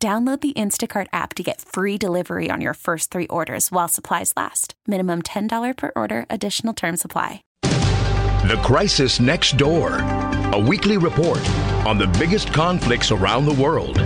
Download 0.00 0.40
the 0.40 0.52
Instacart 0.52 1.08
app 1.12 1.34
to 1.34 1.42
get 1.42 1.60
free 1.60 1.98
delivery 1.98 2.50
on 2.52 2.60
your 2.60 2.74
first 2.74 3.10
three 3.10 3.26
orders 3.26 3.72
while 3.72 3.88
supplies 3.88 4.32
last. 4.36 4.74
Minimum 4.86 5.22
$10 5.22 5.76
per 5.76 5.90
order, 5.96 6.24
additional 6.30 6.72
term 6.72 6.96
supply. 6.96 7.42
The 7.62 8.60
Crisis 8.62 9.18
Next 9.18 9.56
Door, 9.56 9.98
a 10.52 10.58
weekly 10.58 10.98
report 10.98 11.44
on 11.84 11.98
the 11.98 12.06
biggest 12.16 12.52
conflicts 12.52 13.10
around 13.10 13.46
the 13.46 13.60
world. 13.60 13.96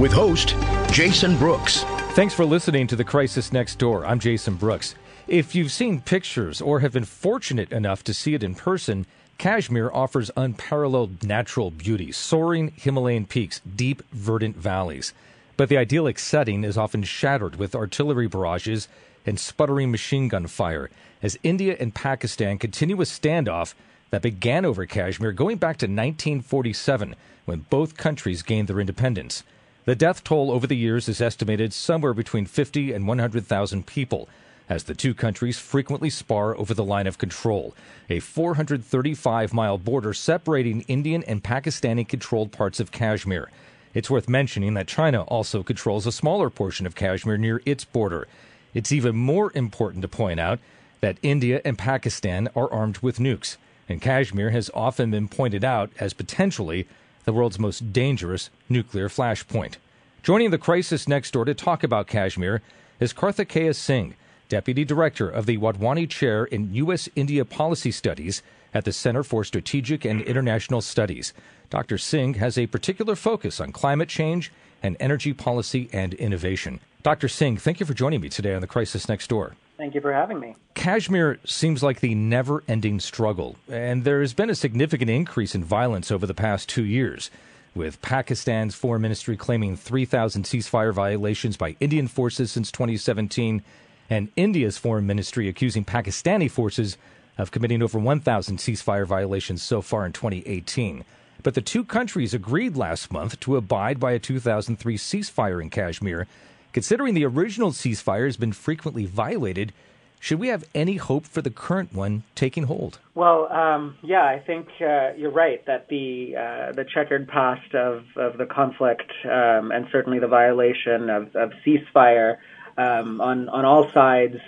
With 0.00 0.12
host 0.12 0.56
Jason 0.90 1.36
Brooks. 1.36 1.84
Thanks 2.12 2.32
for 2.32 2.46
listening 2.46 2.86
to 2.86 2.96
The 2.96 3.04
Crisis 3.04 3.52
Next 3.52 3.78
Door. 3.78 4.06
I'm 4.06 4.18
Jason 4.18 4.54
Brooks. 4.54 4.94
If 5.26 5.54
you've 5.54 5.70
seen 5.70 6.00
pictures 6.00 6.62
or 6.62 6.80
have 6.80 6.94
been 6.94 7.04
fortunate 7.04 7.70
enough 7.70 8.02
to 8.04 8.14
see 8.14 8.32
it 8.32 8.42
in 8.42 8.54
person, 8.54 9.04
Kashmir 9.38 9.88
offers 9.94 10.32
unparalleled 10.36 11.22
natural 11.22 11.70
beauty, 11.70 12.10
soaring 12.10 12.72
Himalayan 12.74 13.24
peaks, 13.24 13.60
deep, 13.60 14.02
verdant 14.10 14.56
valleys. 14.56 15.12
But 15.56 15.68
the 15.68 15.78
idyllic 15.78 16.18
setting 16.18 16.64
is 16.64 16.76
often 16.76 17.04
shattered 17.04 17.54
with 17.54 17.76
artillery 17.76 18.26
barrages 18.26 18.88
and 19.24 19.38
sputtering 19.38 19.92
machine 19.92 20.26
gun 20.26 20.48
fire 20.48 20.90
as 21.22 21.38
India 21.44 21.76
and 21.78 21.94
Pakistan 21.94 22.58
continue 22.58 23.00
a 23.00 23.04
standoff 23.04 23.74
that 24.10 24.22
began 24.22 24.64
over 24.64 24.86
Kashmir 24.86 25.30
going 25.30 25.58
back 25.58 25.76
to 25.78 25.86
1947 25.86 27.14
when 27.44 27.66
both 27.70 27.96
countries 27.96 28.42
gained 28.42 28.66
their 28.66 28.80
independence. 28.80 29.44
The 29.84 29.94
death 29.94 30.24
toll 30.24 30.50
over 30.50 30.66
the 30.66 30.76
years 30.76 31.08
is 31.08 31.20
estimated 31.20 31.72
somewhere 31.72 32.12
between 32.12 32.46
50 32.46 32.92
and 32.92 33.06
100,000 33.06 33.86
people 33.86 34.28
as 34.68 34.84
the 34.84 34.94
two 34.94 35.14
countries 35.14 35.58
frequently 35.58 36.10
spar 36.10 36.56
over 36.56 36.74
the 36.74 36.84
line 36.84 37.06
of 37.06 37.18
control, 37.18 37.74
a 38.10 38.20
435 38.20 39.52
mile 39.52 39.78
border 39.78 40.12
separating 40.12 40.82
Indian 40.82 41.22
and 41.24 41.42
Pakistani 41.42 42.06
controlled 42.06 42.52
parts 42.52 42.80
of 42.80 42.92
Kashmir. 42.92 43.50
It's 43.94 44.10
worth 44.10 44.28
mentioning 44.28 44.74
that 44.74 44.86
China 44.86 45.22
also 45.22 45.62
controls 45.62 46.06
a 46.06 46.12
smaller 46.12 46.50
portion 46.50 46.86
of 46.86 46.94
Kashmir 46.94 47.38
near 47.38 47.62
its 47.64 47.84
border. 47.84 48.28
It's 48.74 48.92
even 48.92 49.16
more 49.16 49.50
important 49.54 50.02
to 50.02 50.08
point 50.08 50.38
out 50.38 50.58
that 51.00 51.18
India 51.22 51.60
and 51.64 51.78
Pakistan 51.78 52.48
are 52.54 52.70
armed 52.70 52.98
with 52.98 53.18
nukes, 53.18 53.56
and 53.88 54.02
Kashmir 54.02 54.50
has 54.50 54.70
often 54.74 55.10
been 55.10 55.28
pointed 55.28 55.64
out 55.64 55.90
as 55.98 56.12
potentially 56.12 56.86
the 57.24 57.32
world's 57.32 57.58
most 57.58 57.92
dangerous 57.92 58.50
nuclear 58.68 59.08
flashpoint. 59.08 59.76
Joining 60.22 60.50
the 60.50 60.58
crisis 60.58 61.08
next 61.08 61.30
door 61.30 61.44
to 61.44 61.54
talk 61.54 61.82
about 61.82 62.06
Kashmir 62.06 62.60
is 63.00 63.12
Kartikeya 63.12 63.74
Singh, 63.74 64.14
Deputy 64.48 64.84
Director 64.84 65.28
of 65.28 65.46
the 65.46 65.58
Wadhwani 65.58 66.08
Chair 66.08 66.44
in 66.44 66.72
U.S. 66.74 67.08
India 67.14 67.44
Policy 67.44 67.90
Studies 67.90 68.42
at 68.72 68.84
the 68.84 68.92
Center 68.92 69.22
for 69.22 69.44
Strategic 69.44 70.04
and 70.04 70.22
International 70.22 70.80
Studies. 70.80 71.34
Dr. 71.68 71.98
Singh 71.98 72.34
has 72.34 72.56
a 72.56 72.66
particular 72.66 73.14
focus 73.14 73.60
on 73.60 73.72
climate 73.72 74.08
change 74.08 74.50
and 74.82 74.96
energy 75.00 75.32
policy 75.32 75.90
and 75.92 76.14
innovation. 76.14 76.80
Dr. 77.02 77.28
Singh, 77.28 77.58
thank 77.58 77.78
you 77.78 77.86
for 77.86 77.94
joining 77.94 78.20
me 78.20 78.28
today 78.28 78.54
on 78.54 78.60
The 78.60 78.66
Crisis 78.66 79.08
Next 79.08 79.28
Door. 79.28 79.54
Thank 79.76 79.94
you 79.94 80.00
for 80.00 80.12
having 80.12 80.40
me. 80.40 80.56
Kashmir 80.74 81.38
seems 81.44 81.82
like 81.82 82.00
the 82.00 82.14
never 82.14 82.64
ending 82.66 83.00
struggle, 83.00 83.56
and 83.70 84.04
there 84.04 84.20
has 84.20 84.32
been 84.32 84.50
a 84.50 84.54
significant 84.54 85.10
increase 85.10 85.54
in 85.54 85.62
violence 85.62 86.10
over 86.10 86.26
the 86.26 86.34
past 86.34 86.68
two 86.68 86.84
years, 86.84 87.30
with 87.74 88.00
Pakistan's 88.02 88.74
foreign 88.74 89.02
ministry 89.02 89.36
claiming 89.36 89.76
3,000 89.76 90.44
ceasefire 90.44 90.92
violations 90.92 91.56
by 91.56 91.76
Indian 91.80 92.08
forces 92.08 92.50
since 92.50 92.72
2017 92.72 93.62
and 94.10 94.30
India's 94.36 94.78
foreign 94.78 95.06
ministry 95.06 95.48
accusing 95.48 95.84
Pakistani 95.84 96.50
forces 96.50 96.96
of 97.36 97.50
committing 97.50 97.82
over 97.82 97.98
1,000 97.98 98.58
ceasefire 98.58 99.06
violations 99.06 99.62
so 99.62 99.80
far 99.80 100.04
in 100.04 100.12
2018. 100.12 101.04
But 101.42 101.54
the 101.54 101.62
two 101.62 101.84
countries 101.84 102.34
agreed 102.34 102.76
last 102.76 103.12
month 103.12 103.38
to 103.40 103.56
abide 103.56 104.00
by 104.00 104.12
a 104.12 104.18
2003 104.18 104.96
ceasefire 104.96 105.62
in 105.62 105.70
Kashmir. 105.70 106.26
Considering 106.72 107.14
the 107.14 107.24
original 107.24 107.70
ceasefire 107.70 108.26
has 108.26 108.36
been 108.36 108.52
frequently 108.52 109.06
violated, 109.06 109.72
should 110.20 110.40
we 110.40 110.48
have 110.48 110.64
any 110.74 110.96
hope 110.96 111.26
for 111.26 111.40
the 111.40 111.50
current 111.50 111.94
one 111.94 112.24
taking 112.34 112.64
hold? 112.64 112.98
Well, 113.14 113.50
um, 113.52 113.96
yeah, 114.02 114.24
I 114.24 114.42
think 114.44 114.66
uh, 114.80 115.12
you're 115.16 115.30
right 115.30 115.64
that 115.66 115.88
the 115.88 116.34
uh, 116.36 116.72
the 116.72 116.84
checkered 116.84 117.28
past 117.28 117.72
of, 117.74 118.04
of 118.16 118.36
the 118.36 118.46
conflict 118.46 119.10
um, 119.24 119.70
and 119.70 119.86
certainly 119.92 120.18
the 120.18 120.26
violation 120.26 121.08
of, 121.08 121.34
of 121.36 121.52
ceasefire 121.64 122.38
um, 122.78 123.20
on 123.20 123.48
on 123.48 123.64
all 123.64 123.90
sides 123.92 124.38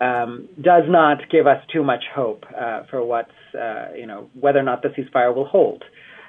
um, 0.00 0.48
does 0.60 0.84
not 0.88 1.28
give 1.30 1.46
us 1.46 1.64
too 1.72 1.82
much 1.82 2.04
hope 2.14 2.46
uh, 2.56 2.84
for 2.84 3.04
what's 3.04 3.54
uh, 3.54 3.88
you 3.96 4.06
know 4.06 4.30
whether 4.38 4.58
or 4.58 4.62
not 4.62 4.82
the 4.82 4.90
ceasefire 4.90 5.34
will 5.34 5.46
hold. 5.46 5.84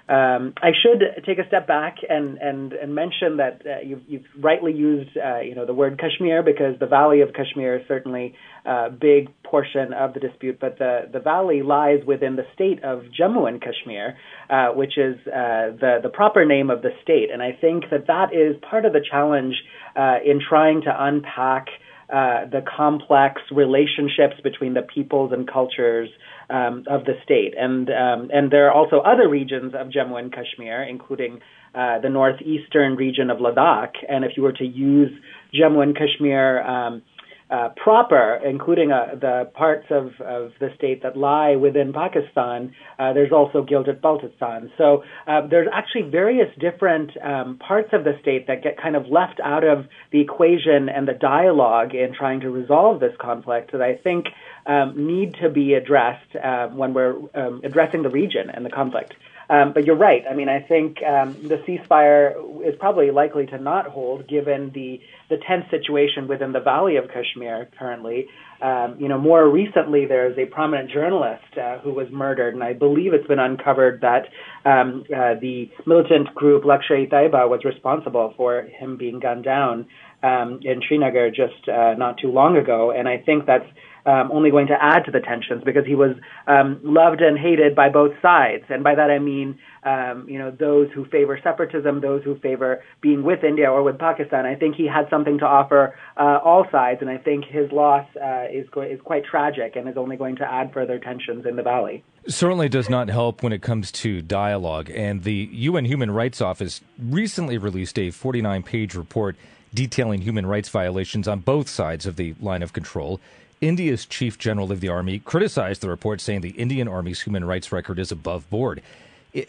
Um, 0.10 0.54
I 0.58 0.72
should 0.82 1.24
take 1.24 1.38
a 1.38 1.48
step 1.48 1.68
back 1.68 1.98
and 2.10 2.40
and, 2.40 2.74
and 2.74 2.96
mention 2.96 3.38
that 3.38 3.62
uh, 3.64 3.82
you've, 3.86 4.02
you've 4.08 4.26
rightly 4.40 4.74
used 4.74 5.16
uh, 5.16 5.42
you 5.42 5.54
know 5.54 5.68
the 5.68 5.74
word 5.74 6.00
Kashmir 6.00 6.42
because 6.42 6.80
the 6.80 6.88
Valley 6.88 7.22
of 7.22 7.30
Kashmir 7.34 7.78
is 7.78 7.88
certainly 7.88 8.34
a 8.66 8.90
big 8.90 9.30
portion 9.44 9.94
of 9.94 10.14
the 10.14 10.20
dispute, 10.20 10.60
but 10.60 10.78
the 10.80 11.10
the 11.12 11.20
valley 11.20 11.62
lies 11.62 12.00
within 12.06 12.36
the 12.36 12.46
state 12.54 12.84
of 12.84 13.04
Jammu 13.20 13.48
and 13.48 13.62
Kashmir, 13.62 14.18
uh, 14.50 14.70
which 14.70 14.98
is 14.98 15.16
uh, 15.28 15.78
the 15.80 16.00
the 16.02 16.10
proper 16.10 16.46
name 16.46 16.70
of 16.70 16.82
the 16.82 16.90
state, 17.04 17.30
and 17.32 17.42
I 17.42 17.52
think 17.60 17.86
that 17.92 18.08
that 18.08 18.34
is 18.34 18.56
part 18.70 18.86
of 18.86 18.94
the 18.94 19.02
challenge 19.10 19.56
uh, 19.96 20.18
in 20.26 20.40
trying 20.48 20.82
to 20.82 20.92
unpack. 20.98 21.68
Uh, 22.12 22.50
the 22.50 22.64
complex 22.66 23.40
relationships 23.52 24.34
between 24.44 24.74
the 24.74 24.82
peoples 24.82 25.32
and 25.32 25.48
cultures 25.48 26.10
um, 26.50 26.84
of 26.90 27.06
the 27.06 27.14
state. 27.24 27.54
And 27.56 27.88
um, 27.90 28.32
and 28.34 28.50
there 28.50 28.68
are 28.68 28.74
also 28.74 28.98
other 28.98 29.30
regions 29.30 29.76
of 29.76 29.90
Jammu 29.90 30.18
and 30.18 30.34
Kashmir, 30.34 30.82
including 30.82 31.40
uh, 31.76 32.00
the 32.00 32.10
northeastern 32.10 32.96
region 32.96 33.30
of 33.30 33.38
Ladakh. 33.38 33.94
And 34.10 34.26
if 34.26 34.32
you 34.36 34.42
were 34.42 34.54
to 34.54 34.66
use 34.66 35.12
Jammu 35.54 35.84
and 35.84 35.96
Kashmir 35.96 36.64
um, 36.64 37.04
uh, 37.50 37.70
proper, 37.76 38.40
including 38.46 38.92
uh, 38.92 39.16
the 39.20 39.50
parts 39.54 39.88
of, 39.90 40.08
of 40.22 40.52
the 40.60 40.70
state 40.76 41.02
that 41.04 41.18
lie 41.18 41.56
within 41.56 41.92
Pakistan, 41.94 42.74
uh, 43.00 43.14
there's 43.14 43.32
also 43.32 43.66
Gilgit-Baltistan. 43.66 44.70
So 44.78 45.04
uh, 45.28 45.48
there's 45.48 45.68
actually 45.74 46.10
various 46.10 46.50
different 46.60 47.12
um, 47.22 47.58
parts 47.58 47.90
of 47.92 48.04
the 48.04 48.18
state 48.22 48.48
that 48.48 48.62
get 48.62 48.78
kind 48.78 48.96
of 48.96 49.08
left 49.08 49.40
out 49.44 49.64
of 49.64 49.88
the 50.12 50.22
equation 50.22 50.90
and 50.90 51.08
the 51.08 51.14
dialogue 51.14 51.96
in 51.96 52.14
trying 52.14 52.42
to 52.42 52.50
resolve 52.50 53.00
this 53.00 53.16
conflict 53.20 53.72
that 53.72 53.82
I 53.82 53.96
think 53.96 54.28
um, 54.66 55.08
need 55.08 55.36
to 55.42 55.50
be 55.50 55.74
addressed 55.74 56.36
uh, 56.36 56.68
when 56.68 56.94
we're 56.94 57.16
um, 57.34 57.62
addressing 57.64 58.04
the 58.04 58.10
region 58.10 58.50
and 58.52 58.66
the 58.66 58.70
conflict. 58.70 59.16
Um, 59.50 59.74
but 59.74 59.86
you're 59.86 59.98
right. 59.98 60.24
I 60.30 60.36
mean, 60.36 60.48
I 60.48 60.60
think 60.60 60.98
um, 61.04 61.34
the 61.48 61.58
ceasefire 61.68 62.68
is 62.68 62.76
probably 62.80 63.10
likely 63.10 63.48
to 63.48 63.58
not 63.58 63.88
hold 63.88 64.28
given 64.28 64.72
the 64.74 65.02
the 65.30 65.38
tense 65.48 65.66
situation 65.70 66.28
within 66.28 66.52
the 66.54 66.60
Valley 66.60 66.98
of 66.98 67.06
Kashmir 67.08 67.70
currently. 67.78 68.28
Um, 68.62 68.98
you 69.00 69.08
know, 69.08 69.18
more 69.18 69.48
recently, 69.48 70.06
there's 70.06 70.38
a 70.38 70.46
prominent 70.46 70.92
journalist 70.92 71.58
uh, 71.58 71.80
who 71.80 71.94
was 71.94 72.08
murdered, 72.12 72.56
and 72.56 72.64
I 72.64 72.74
believe 72.74 73.14
it's 73.14 73.28
been 73.28 73.40
uncovered 73.40 74.02
that 74.02 74.26
um, 74.66 75.04
uh, 75.16 75.36
the 75.40 75.70
militant 75.86 76.34
group 76.36 76.64
Lashkar-e-Taiba 76.64 77.48
was 77.48 77.62
responsible 77.64 78.34
for 78.36 78.64
him 78.64 78.98
being 78.98 79.20
gunned 79.20 79.46
down 79.46 79.86
um, 80.24 80.60
in 80.64 80.82
Srinagar 80.88 81.30
just 81.30 81.70
uh, 81.70 81.94
not 81.94 82.18
too 82.18 82.32
long 82.32 82.58
ago. 82.58 82.92
And 82.92 83.08
I 83.08 83.18
think 83.18 83.46
that's 83.46 83.68
um, 84.06 84.32
only 84.32 84.52
going 84.52 84.68
to 84.68 84.78
add 84.80 85.06
to 85.06 85.12
the 85.12 85.20
tensions 85.20 85.64
because 85.64 85.86
he 85.86 85.96
was 85.96 86.16
um, 86.48 86.80
loved 86.84 87.22
and 87.22 87.38
hated 87.38 87.76
by 87.76 87.90
both 87.90 88.14
sides. 88.22 88.64
And 88.70 88.84
by 88.84 88.96
that 88.96 89.10
I 89.10 89.20
mean, 89.20 89.60
um, 89.84 90.28
you 90.28 90.38
know, 90.38 90.52
those 90.52 90.90
who 90.94 91.06
favor 91.06 91.40
separatism, 91.42 92.02
those 92.02 92.24
who 92.24 92.38
favor 92.40 92.84
being 93.02 93.24
with 93.24 93.44
India 93.44 93.72
or 93.72 93.84
with 93.84 93.98
Pakistan. 93.98 94.46
I 94.46 94.56
think 94.56 94.76
he 94.76 94.86
had 94.86 95.10
something 95.10 95.40
to 95.40 95.46
offer 95.46 95.96
uh, 96.18 96.40
all 96.44 96.66
sides, 96.72 97.00
and 97.02 97.10
I 97.10 97.18
think 97.18 97.46
his 97.46 97.72
loss 97.72 98.06
uh, 98.22 98.46
is 98.52 98.68
go- 98.70 98.82
is 98.82 99.00
quite 99.02 99.24
tragic 99.26 99.76
and 99.76 99.88
is 99.88 99.96
only 99.98 100.18
going 100.18 100.36
to 100.38 100.44
add 100.44 100.74
further 100.74 101.00
tensions 101.00 101.46
in 101.46 101.56
the 101.56 101.64
valley. 101.64 102.04
Certainly 102.28 102.70
does 102.70 102.90
not 102.90 103.10
help 103.10 103.42
when 103.42 103.54
it 103.54 103.62
comes 103.62 103.92
to 103.94 104.22
dialogue. 104.22 104.90
And 104.94 105.24
the 105.24 105.50
UN 105.52 105.86
Human 105.86 106.12
Rights 106.12 106.42
Office 106.42 106.82
recently 107.02 107.58
released 107.58 107.98
a 107.98 108.12
49 108.12 108.64
page 108.64 108.96
report 108.96 109.36
detailing 109.74 110.22
human 110.22 110.46
rights 110.46 110.70
violations 110.70 111.28
on 111.28 111.40
both 111.40 111.70
sides 111.70 112.06
of 112.06 112.16
the 112.16 112.36
line 112.42 112.64
of 112.64 112.74
control. 112.74 113.20
India's 113.62 114.06
chief 114.06 114.38
general 114.38 114.72
of 114.72 114.80
the 114.80 114.88
army 114.88 115.20
criticized 115.20 115.82
the 115.82 115.90
report, 115.90 116.22
saying 116.22 116.42
the 116.42 116.52
Indian 116.52 116.88
army's 116.88 117.22
human 117.22 117.44
rights 117.46 117.72
record 117.72 118.00
is 118.00 118.12
above 118.12 118.50
board. 118.50 118.82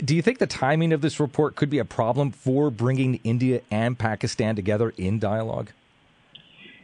Do 0.05 0.15
you 0.15 0.21
think 0.21 0.39
the 0.39 0.47
timing 0.47 0.93
of 0.93 1.01
this 1.01 1.19
report 1.19 1.57
could 1.57 1.71
be 1.71 1.79
a 1.79 1.85
problem 1.85 2.33
for 2.33 2.71
bringing 2.71 3.21
India 3.25 3.63
and 3.71 3.99
Pakistan 3.99 4.55
together 4.55 4.93
in 4.99 5.19
dialogue? 5.19 5.71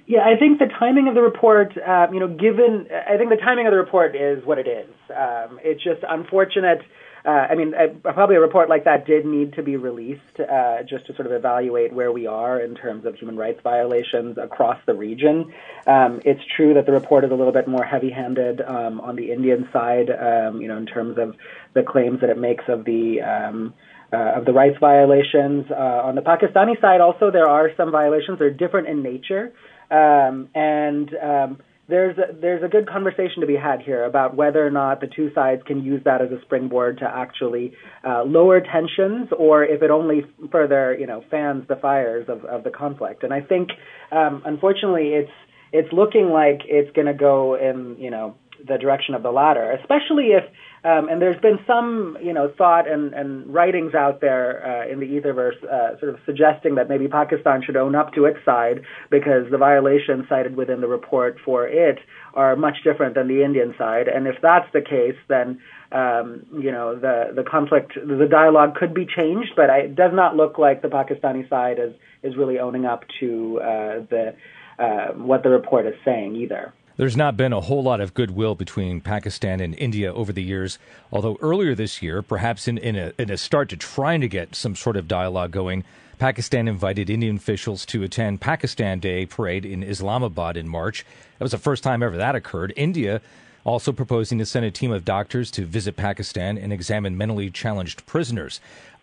Yeah, 0.06 0.20
I 0.20 0.38
think 0.38 0.60
the 0.60 0.66
timing 0.78 1.08
of 1.08 1.14
the 1.14 1.20
report, 1.20 1.76
uh, 1.76 2.06
you 2.12 2.20
know, 2.20 2.28
given, 2.28 2.86
I 3.08 3.16
think 3.16 3.30
the 3.30 3.36
timing 3.36 3.66
of 3.66 3.72
the 3.72 3.76
report 3.76 4.14
is 4.14 4.44
what 4.46 4.58
it 4.58 4.68
is. 4.68 4.88
Um, 5.10 5.58
it's 5.62 5.82
just 5.82 6.02
unfortunate. 6.08 6.80
Uh, 7.26 7.48
I 7.50 7.56
mean, 7.56 7.74
uh, 7.74 8.12
probably 8.12 8.36
a 8.36 8.40
report 8.40 8.68
like 8.68 8.84
that 8.84 9.04
did 9.04 9.26
need 9.26 9.54
to 9.54 9.62
be 9.62 9.76
released 9.76 10.38
uh, 10.38 10.84
just 10.84 11.06
to 11.06 11.14
sort 11.16 11.26
of 11.26 11.32
evaluate 11.32 11.92
where 11.92 12.12
we 12.12 12.28
are 12.28 12.60
in 12.60 12.76
terms 12.76 13.04
of 13.04 13.16
human 13.16 13.36
rights 13.36 13.58
violations 13.64 14.38
across 14.38 14.78
the 14.86 14.94
region. 14.94 15.52
Um, 15.88 16.20
it's 16.24 16.40
true 16.56 16.74
that 16.74 16.86
the 16.86 16.92
report 16.92 17.24
is 17.24 17.32
a 17.32 17.34
little 17.34 17.52
bit 17.52 17.66
more 17.66 17.84
heavy-handed 17.84 18.60
um, 18.60 19.00
on 19.00 19.16
the 19.16 19.32
Indian 19.32 19.68
side, 19.72 20.08
um, 20.08 20.60
you 20.60 20.68
know, 20.68 20.76
in 20.76 20.86
terms 20.86 21.18
of 21.18 21.34
the 21.74 21.82
claims 21.82 22.20
that 22.20 22.30
it 22.30 22.38
makes 22.38 22.64
of 22.68 22.84
the 22.84 23.20
um, 23.22 23.74
uh, 24.12 24.34
of 24.36 24.44
the 24.44 24.52
rights 24.52 24.76
violations. 24.78 25.66
Uh, 25.68 25.74
on 26.04 26.14
the 26.14 26.22
Pakistani 26.22 26.80
side, 26.80 27.00
also 27.00 27.32
there 27.32 27.48
are 27.48 27.70
some 27.76 27.90
violations. 27.90 28.38
They're 28.38 28.50
different 28.50 28.86
in 28.86 29.02
nature. 29.02 29.52
Um, 29.90 30.48
and 30.54 31.12
um, 31.16 31.58
there's 31.88 32.18
a, 32.18 32.34
there's 32.40 32.62
a 32.64 32.68
good 32.68 32.88
conversation 32.88 33.40
to 33.40 33.46
be 33.46 33.56
had 33.56 33.80
here 33.80 34.04
about 34.04 34.34
whether 34.34 34.66
or 34.66 34.70
not 34.70 35.00
the 35.00 35.06
two 35.06 35.30
sides 35.34 35.62
can 35.66 35.84
use 35.84 36.02
that 36.04 36.20
as 36.20 36.30
a 36.32 36.40
springboard 36.42 36.98
to 36.98 37.04
actually 37.04 37.72
uh, 38.04 38.24
lower 38.24 38.60
tensions, 38.60 39.28
or 39.36 39.64
if 39.64 39.82
it 39.82 39.90
only 39.90 40.22
further 40.50 40.96
you 40.98 41.06
know 41.06 41.22
fans 41.30 41.64
the 41.68 41.76
fires 41.76 42.28
of, 42.28 42.44
of 42.44 42.64
the 42.64 42.70
conflict. 42.70 43.22
And 43.22 43.32
I 43.32 43.40
think, 43.40 43.70
um, 44.10 44.42
unfortunately, 44.44 45.10
it's 45.10 45.30
it's 45.72 45.92
looking 45.92 46.30
like 46.30 46.62
it's 46.66 46.94
going 46.94 47.06
to 47.06 47.14
go 47.14 47.54
in 47.54 47.96
you 47.98 48.10
know 48.10 48.34
the 48.66 48.78
direction 48.78 49.14
of 49.14 49.22
the 49.22 49.30
latter, 49.30 49.70
especially 49.72 50.32
if 50.32 50.44
um, 50.86 51.08
and 51.08 51.20
there's 51.20 51.40
been 51.40 51.58
some, 51.66 52.16
you 52.22 52.32
know, 52.32 52.52
thought 52.56 52.88
and, 52.88 53.12
and 53.12 53.52
writings 53.52 53.92
out 53.92 54.20
there 54.20 54.64
uh, 54.64 54.92
in 54.92 55.00
the 55.00 55.06
Etherverse 55.06 55.60
uh, 55.64 55.98
sort 55.98 56.14
of 56.14 56.20
suggesting 56.24 56.76
that 56.76 56.88
maybe 56.88 57.08
Pakistan 57.08 57.60
should 57.66 57.76
own 57.76 57.96
up 57.96 58.12
to 58.14 58.24
its 58.24 58.38
side 58.44 58.82
because 59.10 59.50
the 59.50 59.58
violations 59.58 60.26
cited 60.28 60.54
within 60.54 60.80
the 60.80 60.86
report 60.86 61.38
for 61.44 61.66
it 61.66 61.98
are 62.34 62.54
much 62.54 62.76
different 62.84 63.16
than 63.16 63.26
the 63.26 63.42
Indian 63.42 63.74
side. 63.76 64.06
And 64.06 64.28
if 64.28 64.36
that's 64.40 64.72
the 64.72 64.80
case, 64.80 65.16
then 65.28 65.58
um, 65.90 66.46
you 66.52 66.70
know 66.70 66.94
the 66.94 67.32
the 67.34 67.42
conflict, 67.42 67.94
the 67.94 68.28
dialogue 68.30 68.76
could 68.76 68.94
be 68.94 69.06
changed. 69.06 69.52
But 69.56 69.70
it 69.70 69.96
does 69.96 70.12
not 70.14 70.36
look 70.36 70.56
like 70.56 70.82
the 70.82 70.88
Pakistani 70.88 71.48
side 71.48 71.78
is 71.80 71.94
is 72.22 72.36
really 72.36 72.60
owning 72.60 72.84
up 72.84 73.02
to 73.18 73.60
uh, 73.60 73.66
the 74.08 74.34
uh, 74.78 75.14
what 75.14 75.42
the 75.42 75.50
report 75.50 75.86
is 75.86 75.94
saying 76.04 76.36
either. 76.36 76.72
There's 76.96 77.16
not 77.16 77.36
been 77.36 77.52
a 77.52 77.60
whole 77.60 77.82
lot 77.82 78.00
of 78.00 78.14
goodwill 78.14 78.54
between 78.54 79.02
Pakistan 79.02 79.60
and 79.60 79.74
India 79.74 80.14
over 80.14 80.32
the 80.32 80.42
years, 80.42 80.78
although 81.12 81.36
earlier 81.42 81.74
this 81.74 82.00
year, 82.00 82.22
perhaps 82.22 82.66
in, 82.66 82.78
in, 82.78 82.96
a, 82.96 83.12
in 83.18 83.30
a 83.30 83.36
start 83.36 83.68
to 83.68 83.76
trying 83.76 84.22
to 84.22 84.28
get 84.28 84.54
some 84.54 84.74
sort 84.74 84.96
of 84.96 85.06
dialogue 85.06 85.50
going, 85.50 85.84
Pakistan 86.18 86.66
invited 86.66 87.10
Indian 87.10 87.36
officials 87.36 87.84
to 87.86 88.02
attend 88.02 88.40
Pakistan 88.40 88.98
Day 88.98 89.26
parade 89.26 89.66
in 89.66 89.82
Islamabad 89.82 90.56
in 90.56 90.66
March. 90.66 91.04
That 91.38 91.44
was 91.44 91.52
the 91.52 91.58
first 91.58 91.84
time 91.84 92.02
ever 92.02 92.16
that 92.16 92.34
occurred. 92.34 92.72
India 92.76 93.20
also 93.62 93.92
proposing 93.92 94.38
to 94.38 94.46
send 94.46 94.64
a 94.64 94.70
team 94.70 94.90
of 94.90 95.04
doctors 95.04 95.50
to 95.50 95.66
visit 95.66 95.96
Pakistan 95.96 96.56
and 96.56 96.72
examine 96.72 97.18
mentally 97.18 97.50
challenged 97.50 98.06
prisoners. 98.06 98.60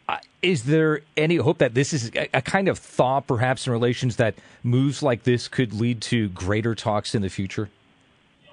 Uh, 0.09 0.17
is 0.41 0.63
there 0.63 1.01
any 1.15 1.35
hope 1.35 1.59
that 1.59 1.75
this 1.75 1.93
is 1.93 2.09
a, 2.15 2.27
a, 2.33 2.41
kind 2.41 2.67
of 2.67 2.79
thaw, 2.79 3.19
perhaps, 3.19 3.67
in 3.67 3.73
relations 3.73 4.15
that 4.15 4.33
moves 4.63 5.03
like 5.03 5.23
this 5.23 5.47
could 5.47 5.73
lead 5.73 6.01
to 6.01 6.29
greater 6.29 6.73
talks 6.73 7.13
in 7.13 7.21
the 7.21 7.29
future? 7.29 7.69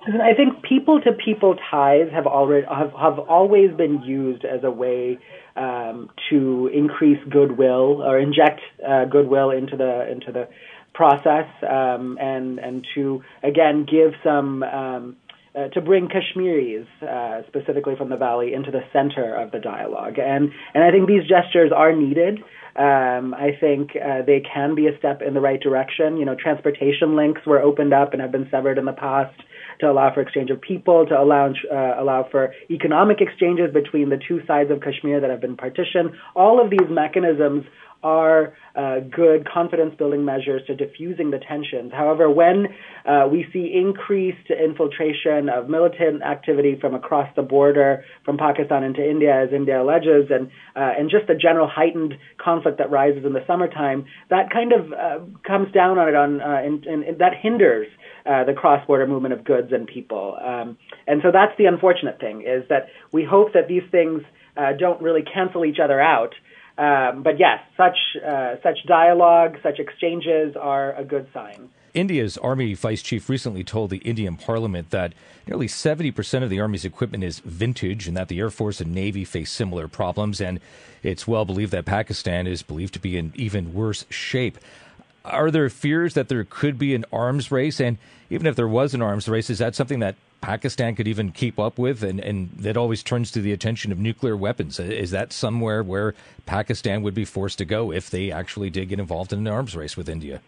I 0.06 0.34
think 0.34 0.62
people 0.62 1.00
to 1.02 1.12
people 1.12 1.56
ties 1.70 2.08
have 2.12 2.26
already 2.26 2.66
have, 2.66 2.92
have 2.92 3.18
always 3.18 3.76
been 3.76 4.02
used 4.02 4.44
as 4.44 4.64
a 4.64 4.70
way 4.70 5.18
um, 5.56 6.10
to 6.30 6.70
increase 6.72 7.18
goodwill 7.28 8.02
or 8.02 8.18
inject 8.18 8.60
uh, 8.86 9.04
goodwill 9.04 9.50
into 9.50 9.76
the 9.76 10.10
into 10.10 10.32
the 10.32 10.48
process 10.94 11.46
um, 11.68 12.18
and 12.20 12.58
and 12.58 12.86
to 12.94 13.22
again 13.42 13.84
give 13.84 14.14
some 14.24 14.62
um, 14.62 15.16
uh, 15.54 15.68
to 15.68 15.80
bring 15.80 16.08
Kashmiris, 16.08 16.86
uh, 17.02 17.42
specifically 17.48 17.96
from 17.96 18.08
the 18.08 18.16
valley, 18.16 18.54
into 18.54 18.70
the 18.70 18.82
center 18.92 19.34
of 19.34 19.50
the 19.50 19.58
dialogue. 19.58 20.18
And 20.18 20.52
and 20.74 20.84
I 20.84 20.90
think 20.90 21.08
these 21.08 21.28
gestures 21.28 21.72
are 21.74 21.92
needed. 21.92 22.42
Um, 22.76 23.34
I 23.34 23.56
think 23.58 23.90
uh, 23.96 24.22
they 24.26 24.40
can 24.40 24.74
be 24.74 24.86
a 24.86 24.96
step 24.98 25.22
in 25.22 25.34
the 25.34 25.40
right 25.40 25.60
direction. 25.60 26.16
You 26.16 26.24
know, 26.24 26.34
transportation 26.34 27.16
links 27.16 27.42
were 27.46 27.60
opened 27.60 27.92
up 27.92 28.12
and 28.12 28.22
have 28.22 28.32
been 28.32 28.48
severed 28.50 28.78
in 28.78 28.84
the 28.84 28.92
past 28.92 29.34
to 29.80 29.90
allow 29.90 30.12
for 30.14 30.20
exchange 30.20 30.50
of 30.50 30.60
people, 30.60 31.06
to 31.06 31.18
allow 31.18 31.52
uh, 31.72 32.00
allow 32.00 32.28
for 32.30 32.54
economic 32.70 33.20
exchanges 33.20 33.72
between 33.72 34.10
the 34.10 34.18
two 34.28 34.40
sides 34.46 34.70
of 34.70 34.80
Kashmir 34.80 35.20
that 35.20 35.30
have 35.30 35.40
been 35.40 35.56
partitioned. 35.56 36.10
All 36.36 36.62
of 36.62 36.70
these 36.70 36.88
mechanisms 36.88 37.64
are 38.02 38.54
uh, 38.74 39.00
good 39.00 39.48
confidence 39.48 39.94
building 39.98 40.24
measures 40.24 40.62
to 40.66 40.74
diffusing 40.74 41.30
the 41.30 41.38
tensions. 41.38 41.92
However, 41.92 42.30
when 42.30 42.68
uh, 43.04 43.28
we 43.30 43.46
see 43.52 43.72
increased 43.74 44.50
infiltration 44.50 45.48
of 45.48 45.68
militant 45.68 46.22
activity 46.22 46.78
from 46.80 46.94
across 46.94 47.28
the 47.36 47.42
border 47.42 48.04
from 48.24 48.38
Pakistan 48.38 48.84
into 48.84 49.08
India, 49.08 49.42
as 49.42 49.52
India 49.52 49.82
alleges, 49.82 50.30
and 50.30 50.50
uh, 50.76 50.92
and 50.98 51.10
just 51.10 51.26
the 51.26 51.34
general 51.34 51.68
heightened 51.68 52.14
conflict 52.38 52.78
that 52.78 52.90
rises 52.90 53.24
in 53.24 53.32
the 53.32 53.44
summertime, 53.46 54.06
that 54.30 54.50
kind 54.50 54.72
of 54.72 54.92
uh, 54.92 55.18
comes 55.46 55.72
down 55.72 55.98
on 55.98 56.08
it 56.08 56.14
on 56.14 56.40
uh, 56.40 56.60
and, 56.64 56.86
and 56.86 57.18
that 57.18 57.32
hinders 57.40 57.86
uh, 58.26 58.44
the 58.44 58.52
cross-border 58.52 59.06
movement 59.06 59.34
of 59.34 59.44
goods 59.44 59.72
and 59.72 59.86
people. 59.86 60.36
Um, 60.42 60.76
and 61.06 61.20
so 61.22 61.30
that's 61.32 61.56
the 61.58 61.66
unfortunate 61.66 62.20
thing 62.20 62.42
is 62.42 62.68
that 62.68 62.88
we 63.12 63.24
hope 63.24 63.54
that 63.54 63.66
these 63.68 63.82
things 63.90 64.22
uh, 64.56 64.72
don't 64.78 65.00
really 65.00 65.22
cancel 65.22 65.64
each 65.64 65.78
other 65.82 66.00
out. 66.00 66.34
Um, 66.78 67.22
but 67.22 67.38
yes, 67.38 67.60
such 67.76 67.98
uh, 68.24 68.56
such 68.62 68.78
dialogue, 68.86 69.58
such 69.62 69.78
exchanges 69.78 70.56
are 70.56 70.94
a 70.94 71.04
good 71.04 71.26
sign. 71.34 71.70
India's 71.94 72.38
Army 72.38 72.74
Vice 72.74 73.02
Chief 73.02 73.28
recently 73.28 73.64
told 73.64 73.90
the 73.90 73.98
Indian 73.98 74.36
Parliament 74.36 74.90
that 74.90 75.12
nearly 75.46 75.66
70% 75.66 76.42
of 76.42 76.50
the 76.50 76.60
Army's 76.60 76.84
equipment 76.84 77.24
is 77.24 77.40
vintage 77.40 78.06
and 78.06 78.16
that 78.16 78.28
the 78.28 78.38
Air 78.38 78.50
Force 78.50 78.80
and 78.80 78.94
Navy 78.94 79.24
face 79.24 79.50
similar 79.50 79.88
problems. 79.88 80.40
And 80.40 80.60
it's 81.02 81.26
well 81.26 81.44
believed 81.44 81.72
that 81.72 81.84
Pakistan 81.84 82.46
is 82.46 82.62
believed 82.62 82.94
to 82.94 83.00
be 83.00 83.16
in 83.16 83.32
even 83.34 83.74
worse 83.74 84.06
shape. 84.08 84.58
Are 85.24 85.50
there 85.50 85.68
fears 85.68 86.14
that 86.14 86.28
there 86.28 86.44
could 86.44 86.78
be 86.78 86.94
an 86.94 87.04
arms 87.12 87.50
race? 87.50 87.80
And 87.80 87.98
even 88.30 88.46
if 88.46 88.56
there 88.56 88.68
was 88.68 88.94
an 88.94 89.02
arms 89.02 89.28
race, 89.28 89.50
is 89.50 89.58
that 89.58 89.74
something 89.74 89.98
that 90.00 90.14
Pakistan 90.40 90.94
could 90.94 91.06
even 91.06 91.32
keep 91.32 91.58
up 91.58 91.78
with, 91.78 92.02
and, 92.02 92.18
and 92.18 92.50
that 92.56 92.76
always 92.76 93.02
turns 93.02 93.30
to 93.32 93.40
the 93.40 93.52
attention 93.52 93.92
of 93.92 93.98
nuclear 93.98 94.36
weapons. 94.36 94.80
Is 94.80 95.10
that 95.10 95.32
somewhere 95.32 95.82
where 95.82 96.14
Pakistan 96.46 97.02
would 97.02 97.14
be 97.14 97.24
forced 97.24 97.58
to 97.58 97.64
go 97.64 97.92
if 97.92 98.08
they 98.08 98.30
actually 98.30 98.70
did 98.70 98.88
get 98.88 98.98
involved 98.98 99.32
in 99.32 99.40
an 99.40 99.48
arms 99.48 99.76
race 99.76 99.96
with 99.96 100.08
India? 100.08 100.40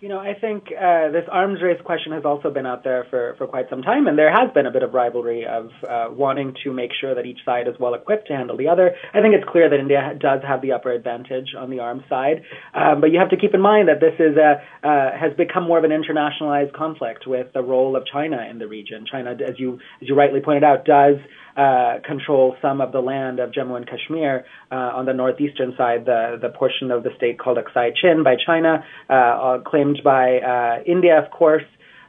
You 0.00 0.08
know, 0.08 0.20
I 0.20 0.34
think 0.40 0.66
uh, 0.68 1.10
this 1.10 1.24
arms 1.28 1.60
race 1.60 1.80
question 1.84 2.12
has 2.12 2.24
also 2.24 2.50
been 2.50 2.66
out 2.66 2.84
there 2.84 3.04
for, 3.10 3.34
for 3.36 3.48
quite 3.48 3.68
some 3.68 3.82
time, 3.82 4.06
and 4.06 4.16
there 4.16 4.30
has 4.30 4.48
been 4.54 4.64
a 4.64 4.70
bit 4.70 4.84
of 4.84 4.94
rivalry 4.94 5.44
of 5.44 5.70
uh, 5.82 6.06
wanting 6.12 6.54
to 6.62 6.72
make 6.72 6.92
sure 7.00 7.16
that 7.16 7.26
each 7.26 7.40
side 7.44 7.66
is 7.66 7.74
well 7.80 7.94
equipped 7.94 8.28
to 8.28 8.32
handle 8.32 8.56
the 8.56 8.68
other. 8.68 8.94
I 9.12 9.20
think 9.20 9.34
it's 9.34 9.48
clear 9.50 9.68
that 9.68 9.76
India 9.76 10.16
does 10.16 10.40
have 10.46 10.62
the 10.62 10.70
upper 10.70 10.92
advantage 10.92 11.48
on 11.58 11.68
the 11.68 11.80
arms 11.80 12.04
side, 12.08 12.42
um, 12.74 13.00
but 13.00 13.10
you 13.10 13.18
have 13.18 13.30
to 13.30 13.36
keep 13.36 13.54
in 13.54 13.60
mind 13.60 13.88
that 13.88 13.98
this 13.98 14.14
is 14.20 14.36
a 14.36 14.62
uh, 14.86 15.18
has 15.18 15.36
become 15.36 15.64
more 15.64 15.78
of 15.78 15.84
an 15.84 15.90
internationalized 15.90 16.72
conflict 16.74 17.26
with 17.26 17.52
the 17.52 17.62
role 17.62 17.96
of 17.96 18.06
China 18.06 18.46
in 18.48 18.60
the 18.60 18.68
region. 18.68 19.04
China, 19.10 19.32
as 19.32 19.58
you 19.58 19.80
as 20.00 20.06
you 20.08 20.14
rightly 20.14 20.40
pointed 20.40 20.62
out, 20.62 20.84
does 20.84 21.16
uh, 21.58 21.98
control 22.06 22.56
some 22.62 22.80
of 22.80 22.92
the 22.92 23.00
land 23.00 23.40
of 23.40 23.50
Jammu 23.50 23.76
and 23.76 23.86
Kashmir 23.86 24.44
uh, 24.70 24.74
on 24.74 25.06
the 25.06 25.12
northeastern 25.12 25.74
side, 25.76 26.06
the, 26.06 26.38
the 26.40 26.50
portion 26.50 26.92
of 26.92 27.02
the 27.02 27.10
state 27.16 27.38
called 27.38 27.58
Aksai 27.58 27.90
Chin 28.00 28.22
by 28.22 28.36
China, 28.46 28.84
uh, 29.10 29.58
claimed 29.66 30.00
by 30.04 30.38
uh, 30.38 30.82
India, 30.86 31.18
of 31.18 31.30
course, 31.32 31.64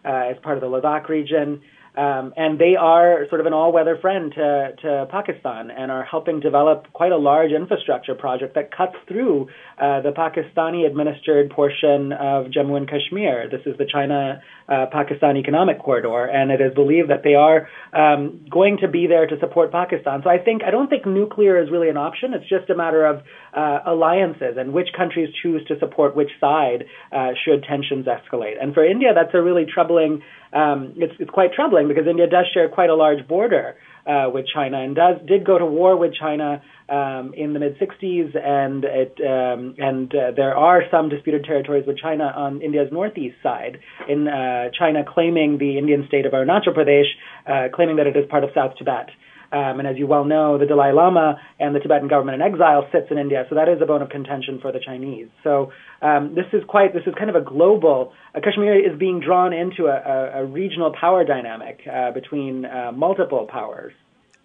uh, 0.05 0.29
as 0.31 0.37
part 0.43 0.57
of 0.57 0.61
the 0.61 0.67
Ladakh 0.67 1.09
region. 1.09 1.61
Um, 1.99 2.33
and 2.37 2.57
they 2.57 2.77
are 2.79 3.25
sort 3.27 3.41
of 3.41 3.47
an 3.47 3.51
all-weather 3.51 3.97
friend 3.99 4.31
to, 4.33 4.69
to 4.83 5.07
Pakistan 5.11 5.69
and 5.69 5.91
are 5.91 6.05
helping 6.05 6.39
develop 6.39 6.87
quite 6.93 7.11
a 7.11 7.17
large 7.17 7.51
infrastructure 7.51 8.15
project 8.15 8.55
that 8.55 8.71
cuts 8.75 8.95
through 9.05 9.49
uh, 9.77 9.99
the 9.99 10.11
Pakistani-administered 10.11 11.49
portion 11.49 12.13
of 12.13 12.45
Jammu 12.55 12.77
and 12.77 12.87
Kashmir. 12.87 13.49
This 13.51 13.59
is 13.65 13.77
the 13.77 13.85
China-Pakistan 13.85 15.35
uh, 15.35 15.39
Economic 15.39 15.79
Corridor, 15.79 16.23
and 16.23 16.51
it 16.51 16.61
is 16.61 16.73
believed 16.73 17.09
that 17.09 17.23
they 17.25 17.35
are 17.35 17.67
um, 17.91 18.45
going 18.49 18.77
to 18.77 18.87
be 18.87 19.07
there 19.07 19.27
to 19.27 19.37
support 19.41 19.73
Pakistan. 19.73 20.21
So 20.23 20.29
I 20.29 20.37
think 20.37 20.63
I 20.63 20.71
don't 20.71 20.89
think 20.89 21.05
nuclear 21.05 21.61
is 21.61 21.69
really 21.69 21.89
an 21.89 21.97
option. 21.97 22.33
It's 22.33 22.47
just 22.47 22.69
a 22.69 22.77
matter 22.77 23.05
of 23.05 23.23
uh, 23.53 23.79
alliances 23.85 24.55
and 24.57 24.71
which 24.71 24.87
countries 24.95 25.35
choose 25.43 25.67
to 25.67 25.77
support 25.79 26.15
which 26.15 26.31
side 26.39 26.85
uh, 27.11 27.31
should 27.43 27.63
tensions 27.63 28.05
escalate. 28.05 28.55
And 28.61 28.73
for 28.73 28.85
India, 28.85 29.09
that's 29.13 29.33
a 29.33 29.41
really 29.41 29.65
troubling 29.65 30.21
um, 30.53 30.93
it's, 30.97 31.13
it's 31.19 31.29
quite 31.29 31.53
troubling 31.53 31.87
because 31.89 32.07
India 32.07 32.27
does 32.27 32.45
share 32.53 32.69
quite 32.69 32.89
a 32.89 32.95
large 32.95 33.27
border 33.27 33.75
uh, 34.07 34.29
with 34.33 34.45
China 34.53 34.81
and 34.81 34.95
does 34.95 35.17
did 35.27 35.45
go 35.45 35.57
to 35.57 35.65
war 35.65 35.97
with 35.97 36.13
China 36.15 36.61
um, 36.89 37.33
in 37.35 37.53
the 37.53 37.59
mid 37.59 37.77
60s, 37.77 38.35
and 38.35 38.83
it 38.83 39.19
um, 39.21 39.75
and 39.77 40.13
uh, 40.15 40.31
there 40.35 40.55
are 40.55 40.81
some 40.89 41.09
disputed 41.09 41.43
territories 41.43 41.85
with 41.85 41.97
China 41.97 42.33
on 42.35 42.61
India's 42.61 42.91
northeast 42.91 43.35
side. 43.43 43.79
In 44.07 44.27
uh, 44.27 44.69
China 44.77 45.03
claiming 45.07 45.57
the 45.57 45.77
Indian 45.77 46.05
state 46.07 46.25
of 46.25 46.31
Arunachal 46.31 46.73
Pradesh, 46.75 47.09
uh, 47.45 47.69
claiming 47.75 47.97
that 47.97 48.07
it 48.07 48.15
is 48.15 48.25
part 48.29 48.43
of 48.43 48.49
South 48.55 48.75
Tibet. 48.77 49.09
Um, 49.51 49.79
and 49.79 49.87
as 49.87 49.97
you 49.97 50.05
well 50.05 50.25
know, 50.25 50.57
the 50.57 50.65
Dalai 50.65 50.91
Lama 50.91 51.39
and 51.59 51.73
the 51.73 51.79
Tibetan 51.79 52.07
government 52.07 52.35
in 52.35 52.41
exile 52.41 52.87
sits 52.91 53.07
in 53.09 53.17
India, 53.17 53.45
so 53.49 53.55
that 53.55 53.67
is 53.67 53.81
a 53.81 53.85
bone 53.85 54.01
of 54.01 54.09
contention 54.09 54.59
for 54.61 54.71
the 54.71 54.79
Chinese. 54.79 55.27
So 55.43 55.71
um, 56.01 56.35
this 56.35 56.45
is 56.53 56.63
quite 56.67 56.93
this 56.93 57.03
is 57.07 57.15
kind 57.17 57.29
of 57.29 57.35
a 57.35 57.41
global. 57.41 58.13
Uh, 58.35 58.41
Kashmir 58.41 58.75
is 58.75 58.97
being 58.97 59.19
drawn 59.19 59.51
into 59.51 59.87
a, 59.87 59.97
a, 59.97 60.43
a 60.43 60.45
regional 60.45 60.93
power 60.93 61.23
dynamic 61.23 61.81
uh, 61.91 62.11
between 62.11 62.65
uh, 62.65 62.91
multiple 62.93 63.47
powers. 63.51 63.93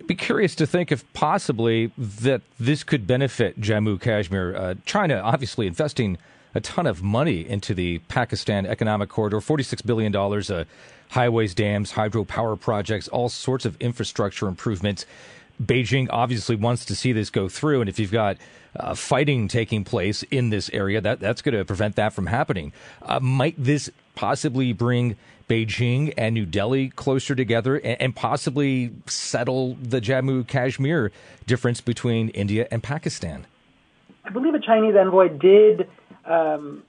I'd 0.00 0.06
be 0.06 0.14
curious 0.14 0.54
to 0.56 0.66
think 0.66 0.90
if 0.90 1.10
possibly 1.12 1.92
that 1.96 2.42
this 2.58 2.82
could 2.82 3.06
benefit 3.06 3.60
Jammu 3.60 4.00
Kashmir. 4.00 4.56
Uh, 4.56 4.74
China 4.84 5.20
obviously 5.22 5.66
investing 5.66 6.18
a 6.54 6.60
ton 6.60 6.86
of 6.86 7.02
money 7.02 7.48
into 7.48 7.74
the 7.74 7.98
Pakistan 8.08 8.66
economic 8.66 9.08
corridor, 9.08 9.40
$46 9.40 9.84
billion, 9.84 10.14
uh, 10.14 10.64
highways, 11.10 11.54
dams, 11.54 11.92
hydropower 11.92 12.58
projects, 12.58 13.08
all 13.08 13.28
sorts 13.28 13.64
of 13.64 13.76
infrastructure 13.80 14.46
improvements. 14.46 15.04
Beijing 15.62 16.08
obviously 16.10 16.56
wants 16.56 16.84
to 16.86 16.96
see 16.96 17.12
this 17.12 17.30
go 17.30 17.48
through, 17.48 17.80
and 17.80 17.88
if 17.88 17.98
you've 17.98 18.10
got 18.10 18.38
uh, 18.76 18.94
fighting 18.94 19.46
taking 19.46 19.84
place 19.84 20.24
in 20.24 20.50
this 20.50 20.68
area, 20.72 21.00
that 21.00 21.20
that's 21.20 21.42
going 21.42 21.56
to 21.56 21.64
prevent 21.64 21.96
that 21.96 22.12
from 22.12 22.26
happening. 22.26 22.72
Uh, 23.02 23.20
might 23.20 23.54
this 23.56 23.88
possibly 24.16 24.72
bring 24.72 25.16
Beijing 25.48 26.12
and 26.16 26.34
New 26.34 26.46
Delhi 26.46 26.88
closer 26.88 27.34
together, 27.34 27.76
and, 27.76 28.00
and 28.00 28.16
possibly 28.16 28.92
settle 29.06 29.76
the 29.80 30.00
Jammu 30.00 30.48
Kashmir 30.48 31.12
difference 31.46 31.80
between 31.80 32.30
India 32.30 32.66
and 32.70 32.82
Pakistan? 32.82 33.46
I 34.24 34.30
believe 34.30 34.54
a 34.54 34.60
Chinese 34.60 34.96
envoy 34.96 35.28
did 35.28 35.88
um, 36.26 36.82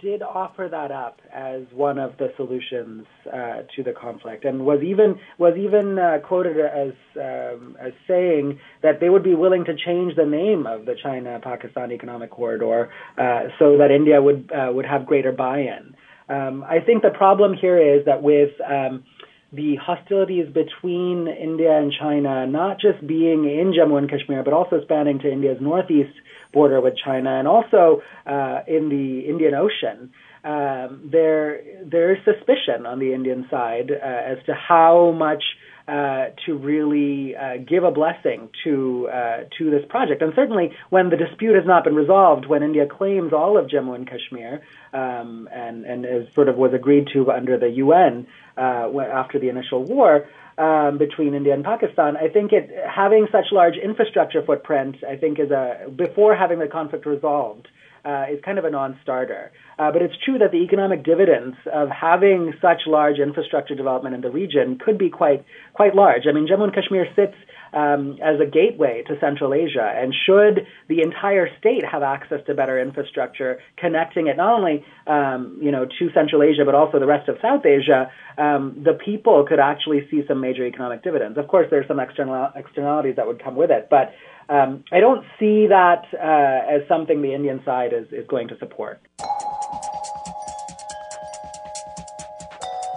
did 0.00 0.22
offer 0.22 0.68
that 0.70 0.90
up 0.90 1.20
as 1.32 1.62
one 1.72 1.98
of 1.98 2.16
the 2.18 2.32
solutions 2.36 3.06
uh, 3.26 3.62
to 3.74 3.82
the 3.82 3.92
conflict, 3.92 4.44
and 4.44 4.64
was 4.64 4.80
even 4.82 5.18
was 5.38 5.56
even 5.56 5.98
uh, 5.98 6.18
quoted 6.26 6.58
as 6.58 6.92
um, 7.16 7.76
as 7.80 7.92
saying 8.06 8.60
that 8.82 9.00
they 9.00 9.08
would 9.08 9.22
be 9.24 9.34
willing 9.34 9.64
to 9.64 9.74
change 9.74 10.14
the 10.16 10.26
name 10.26 10.66
of 10.66 10.84
the 10.84 10.94
China-Pakistan 11.02 11.92
Economic 11.92 12.30
Corridor 12.30 12.90
uh, 13.18 13.44
so 13.58 13.78
that 13.78 13.90
India 13.90 14.20
would 14.20 14.50
uh, 14.52 14.70
would 14.72 14.86
have 14.86 15.06
greater 15.06 15.32
buy-in. 15.32 15.94
Um, 16.28 16.62
I 16.62 16.78
think 16.80 17.02
the 17.02 17.10
problem 17.10 17.54
here 17.54 17.78
is 17.78 18.04
that 18.04 18.22
with 18.22 18.50
um, 18.60 19.04
the 19.52 19.76
hostilities 19.76 20.46
between 20.46 21.26
India 21.26 21.76
and 21.76 21.92
China 21.98 22.46
not 22.46 22.78
just 22.78 23.04
being 23.04 23.44
in 23.44 23.72
Jammu 23.72 23.98
and 23.98 24.08
Kashmir, 24.08 24.44
but 24.44 24.52
also 24.52 24.80
spanning 24.82 25.18
to 25.20 25.30
India's 25.30 25.58
northeast 25.60 26.14
border 26.52 26.80
with 26.80 26.94
China 26.96 27.38
and 27.38 27.46
also 27.48 28.02
uh, 28.26 28.60
in 28.66 28.88
the 28.88 29.20
Indian 29.28 29.54
Ocean. 29.54 30.12
Um, 30.42 31.10
there, 31.12 31.60
there 31.84 32.14
is 32.14 32.24
suspicion 32.24 32.86
on 32.86 32.98
the 32.98 33.12
Indian 33.12 33.46
side 33.50 33.90
uh, 33.90 34.04
as 34.04 34.38
to 34.46 34.54
how 34.54 35.12
much 35.12 35.42
uh, 35.90 36.26
to 36.46 36.56
really 36.56 37.34
uh, 37.34 37.56
give 37.66 37.82
a 37.82 37.90
blessing 37.90 38.48
to 38.62 39.08
uh, 39.12 39.38
to 39.58 39.70
this 39.70 39.84
project. 39.88 40.22
And 40.22 40.32
certainly, 40.36 40.70
when 40.88 41.10
the 41.10 41.16
dispute 41.16 41.56
has 41.56 41.66
not 41.66 41.82
been 41.82 41.96
resolved, 41.96 42.46
when 42.46 42.62
India 42.62 42.86
claims 42.86 43.32
all 43.32 43.58
of 43.58 43.66
Jammu 43.66 43.96
and 43.96 44.08
Kashmir, 44.08 44.62
um, 44.92 45.48
and 45.52 45.84
and 45.84 46.06
as 46.06 46.32
sort 46.32 46.48
of 46.48 46.56
was 46.56 46.72
agreed 46.74 47.08
to 47.14 47.32
under 47.32 47.58
the 47.58 47.70
UN 47.70 48.28
uh, 48.56 48.88
after 49.00 49.40
the 49.40 49.48
initial 49.48 49.82
war, 49.82 50.28
um, 50.60 50.98
between 50.98 51.34
India 51.34 51.54
and 51.54 51.64
Pakistan. 51.64 52.16
I 52.16 52.28
think 52.28 52.52
it 52.52 52.70
having 52.86 53.26
such 53.32 53.46
large 53.50 53.76
infrastructure 53.82 54.42
footprint, 54.44 54.96
I 55.08 55.16
think, 55.16 55.38
is 55.40 55.50
a 55.50 55.88
before 55.96 56.36
having 56.36 56.58
the 56.58 56.68
conflict 56.68 57.06
resolved. 57.06 57.68
Uh, 58.02 58.24
is 58.32 58.40
kind 58.42 58.58
of 58.58 58.64
a 58.64 58.70
non-starter. 58.70 59.52
Uh, 59.78 59.92
but 59.92 60.00
it's 60.00 60.14
true 60.24 60.38
that 60.38 60.50
the 60.52 60.62
economic 60.64 61.04
dividends 61.04 61.54
of 61.70 61.90
having 61.90 62.54
such 62.58 62.86
large 62.86 63.18
infrastructure 63.18 63.74
development 63.74 64.14
in 64.14 64.22
the 64.22 64.30
region 64.30 64.78
could 64.82 64.96
be 64.96 65.10
quite 65.10 65.44
quite 65.74 65.94
large. 65.94 66.22
I 66.26 66.32
mean, 66.32 66.48
Jammu 66.48 66.64
and 66.64 66.74
Kashmir 66.74 67.06
sits 67.14 67.34
um, 67.72 68.18
as 68.22 68.40
a 68.40 68.46
gateway 68.46 69.02
to 69.06 69.18
Central 69.20 69.54
Asia. 69.54 69.84
And 69.94 70.14
should 70.26 70.66
the 70.88 71.02
entire 71.02 71.48
state 71.58 71.84
have 71.84 72.02
access 72.02 72.40
to 72.46 72.54
better 72.54 72.80
infrastructure, 72.80 73.60
connecting 73.76 74.26
it 74.26 74.36
not 74.36 74.52
only 74.58 74.84
um, 75.06 75.58
you 75.60 75.70
know 75.70 75.84
to 75.84 76.10
Central 76.14 76.42
Asia 76.42 76.64
but 76.64 76.74
also 76.74 76.98
the 76.98 77.06
rest 77.06 77.28
of 77.28 77.36
South 77.42 77.64
Asia, 77.66 78.10
um, 78.38 78.82
the 78.82 78.94
people 78.94 79.44
could 79.46 79.60
actually 79.60 80.08
see 80.10 80.22
some 80.26 80.40
major 80.40 80.66
economic 80.66 81.02
dividends. 81.02 81.38
Of 81.38 81.48
course, 81.48 81.66
there's 81.70 81.86
some 81.86 82.00
external 82.00 82.50
externalities 82.56 83.16
that 83.16 83.26
would 83.26 83.42
come 83.42 83.56
with 83.56 83.70
it, 83.70 83.88
but 83.90 84.12
um, 84.50 84.84
I 84.90 84.98
don't 84.98 85.24
see 85.38 85.68
that 85.68 86.04
uh, 86.12 86.74
as 86.74 86.86
something 86.88 87.22
the 87.22 87.32
Indian 87.32 87.62
side 87.64 87.92
is, 87.92 88.06
is 88.12 88.26
going 88.26 88.48
to 88.48 88.58
support. 88.58 89.00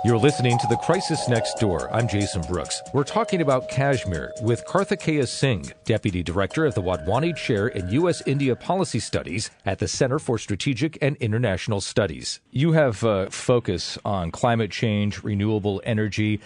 You're 0.05 0.17
listening 0.17 0.57
to 0.57 0.67
The 0.67 0.75
Crisis 0.75 1.29
Next 1.29 1.59
Door. 1.59 1.93
I'm 1.93 2.09
Jason 2.09 2.41
Brooks. 2.41 2.81
We're 2.93 3.05
talking 3.05 3.39
about 3.39 3.69
Kashmir 3.69 4.33
with 4.41 4.65
Kartikeya 4.65 5.25
Singh, 5.25 5.71
Deputy 5.85 6.21
Director 6.21 6.65
of 6.65 6.75
the 6.75 6.81
Wadhwani 6.81 7.33
Chair 7.37 7.69
in 7.69 7.87
U.S. 7.87 8.21
India 8.25 8.53
Policy 8.53 8.99
Studies 8.99 9.49
at 9.65 9.79
the 9.79 9.87
Center 9.87 10.19
for 10.19 10.37
Strategic 10.37 10.97
and 11.01 11.15
International 11.17 11.79
Studies. 11.79 12.41
You 12.51 12.73
have 12.73 13.01
a 13.03 13.29
focus 13.29 13.97
on 14.03 14.31
climate 14.31 14.71
change, 14.71 15.23
renewable 15.23 15.81
energy. 15.85 16.41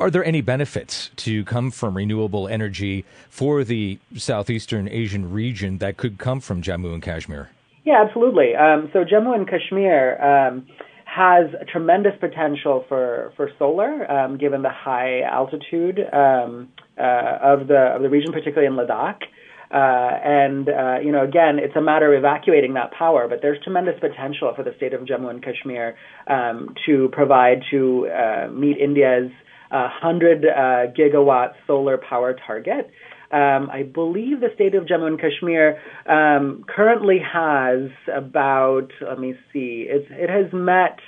Are 0.00 0.10
there 0.10 0.24
any 0.24 0.40
benefits 0.40 1.10
to 1.16 1.44
come 1.44 1.70
from 1.70 1.96
renewable 1.96 2.48
energy 2.48 3.04
for 3.30 3.62
the 3.62 3.98
southeastern 4.16 4.88
Asian 4.88 5.30
region 5.30 5.78
that 5.78 5.96
could 5.96 6.18
come 6.18 6.40
from 6.40 6.62
Jammu 6.62 6.92
and 6.92 7.02
Kashmir? 7.02 7.50
Yeah, 7.84 8.02
absolutely. 8.04 8.56
Um, 8.56 8.90
so 8.92 9.04
Jammu 9.04 9.34
and 9.34 9.48
Kashmir. 9.48 10.20
Um, 10.22 10.66
has 11.14 11.46
tremendous 11.70 12.12
potential 12.18 12.84
for 12.88 13.32
for 13.36 13.48
solar, 13.56 14.10
um, 14.10 14.36
given 14.36 14.62
the 14.62 14.70
high 14.70 15.20
altitude 15.20 16.00
um, 16.12 16.68
uh, 16.98 17.38
of 17.40 17.68
the 17.68 17.92
of 17.94 18.02
the 18.02 18.08
region, 18.08 18.32
particularly 18.32 18.66
in 18.66 18.72
Ladakh. 18.72 19.22
Uh, 19.70 20.18
and 20.24 20.68
uh, 20.68 20.98
you 21.04 21.12
know, 21.12 21.22
again, 21.22 21.58
it's 21.58 21.76
a 21.76 21.80
matter 21.80 22.12
of 22.12 22.18
evacuating 22.18 22.74
that 22.74 22.90
power. 22.92 23.28
But 23.28 23.42
there's 23.42 23.62
tremendous 23.62 23.94
potential 24.00 24.52
for 24.56 24.64
the 24.64 24.72
state 24.76 24.92
of 24.92 25.02
Jammu 25.02 25.30
and 25.30 25.42
Kashmir 25.42 25.96
um, 26.26 26.74
to 26.86 27.08
provide 27.12 27.62
to 27.70 28.08
uh, 28.08 28.48
meet 28.48 28.78
India's 28.78 29.30
100 29.70 30.44
uh, 30.44 30.92
gigawatt 30.96 31.52
solar 31.66 31.98
power 31.98 32.36
target. 32.46 32.90
Um, 33.32 33.68
I 33.72 33.82
believe 33.82 34.40
the 34.40 34.50
state 34.54 34.74
of 34.76 34.84
Jammu 34.84 35.06
and 35.08 35.20
Kashmir 35.20 35.80
um, 36.08 36.64
currently 36.68 37.18
has 37.18 37.90
about, 38.14 38.90
let 39.00 39.18
me 39.18 39.34
see, 39.52 39.86
it 39.88 40.30
has 40.30 40.52
met. 40.52 40.98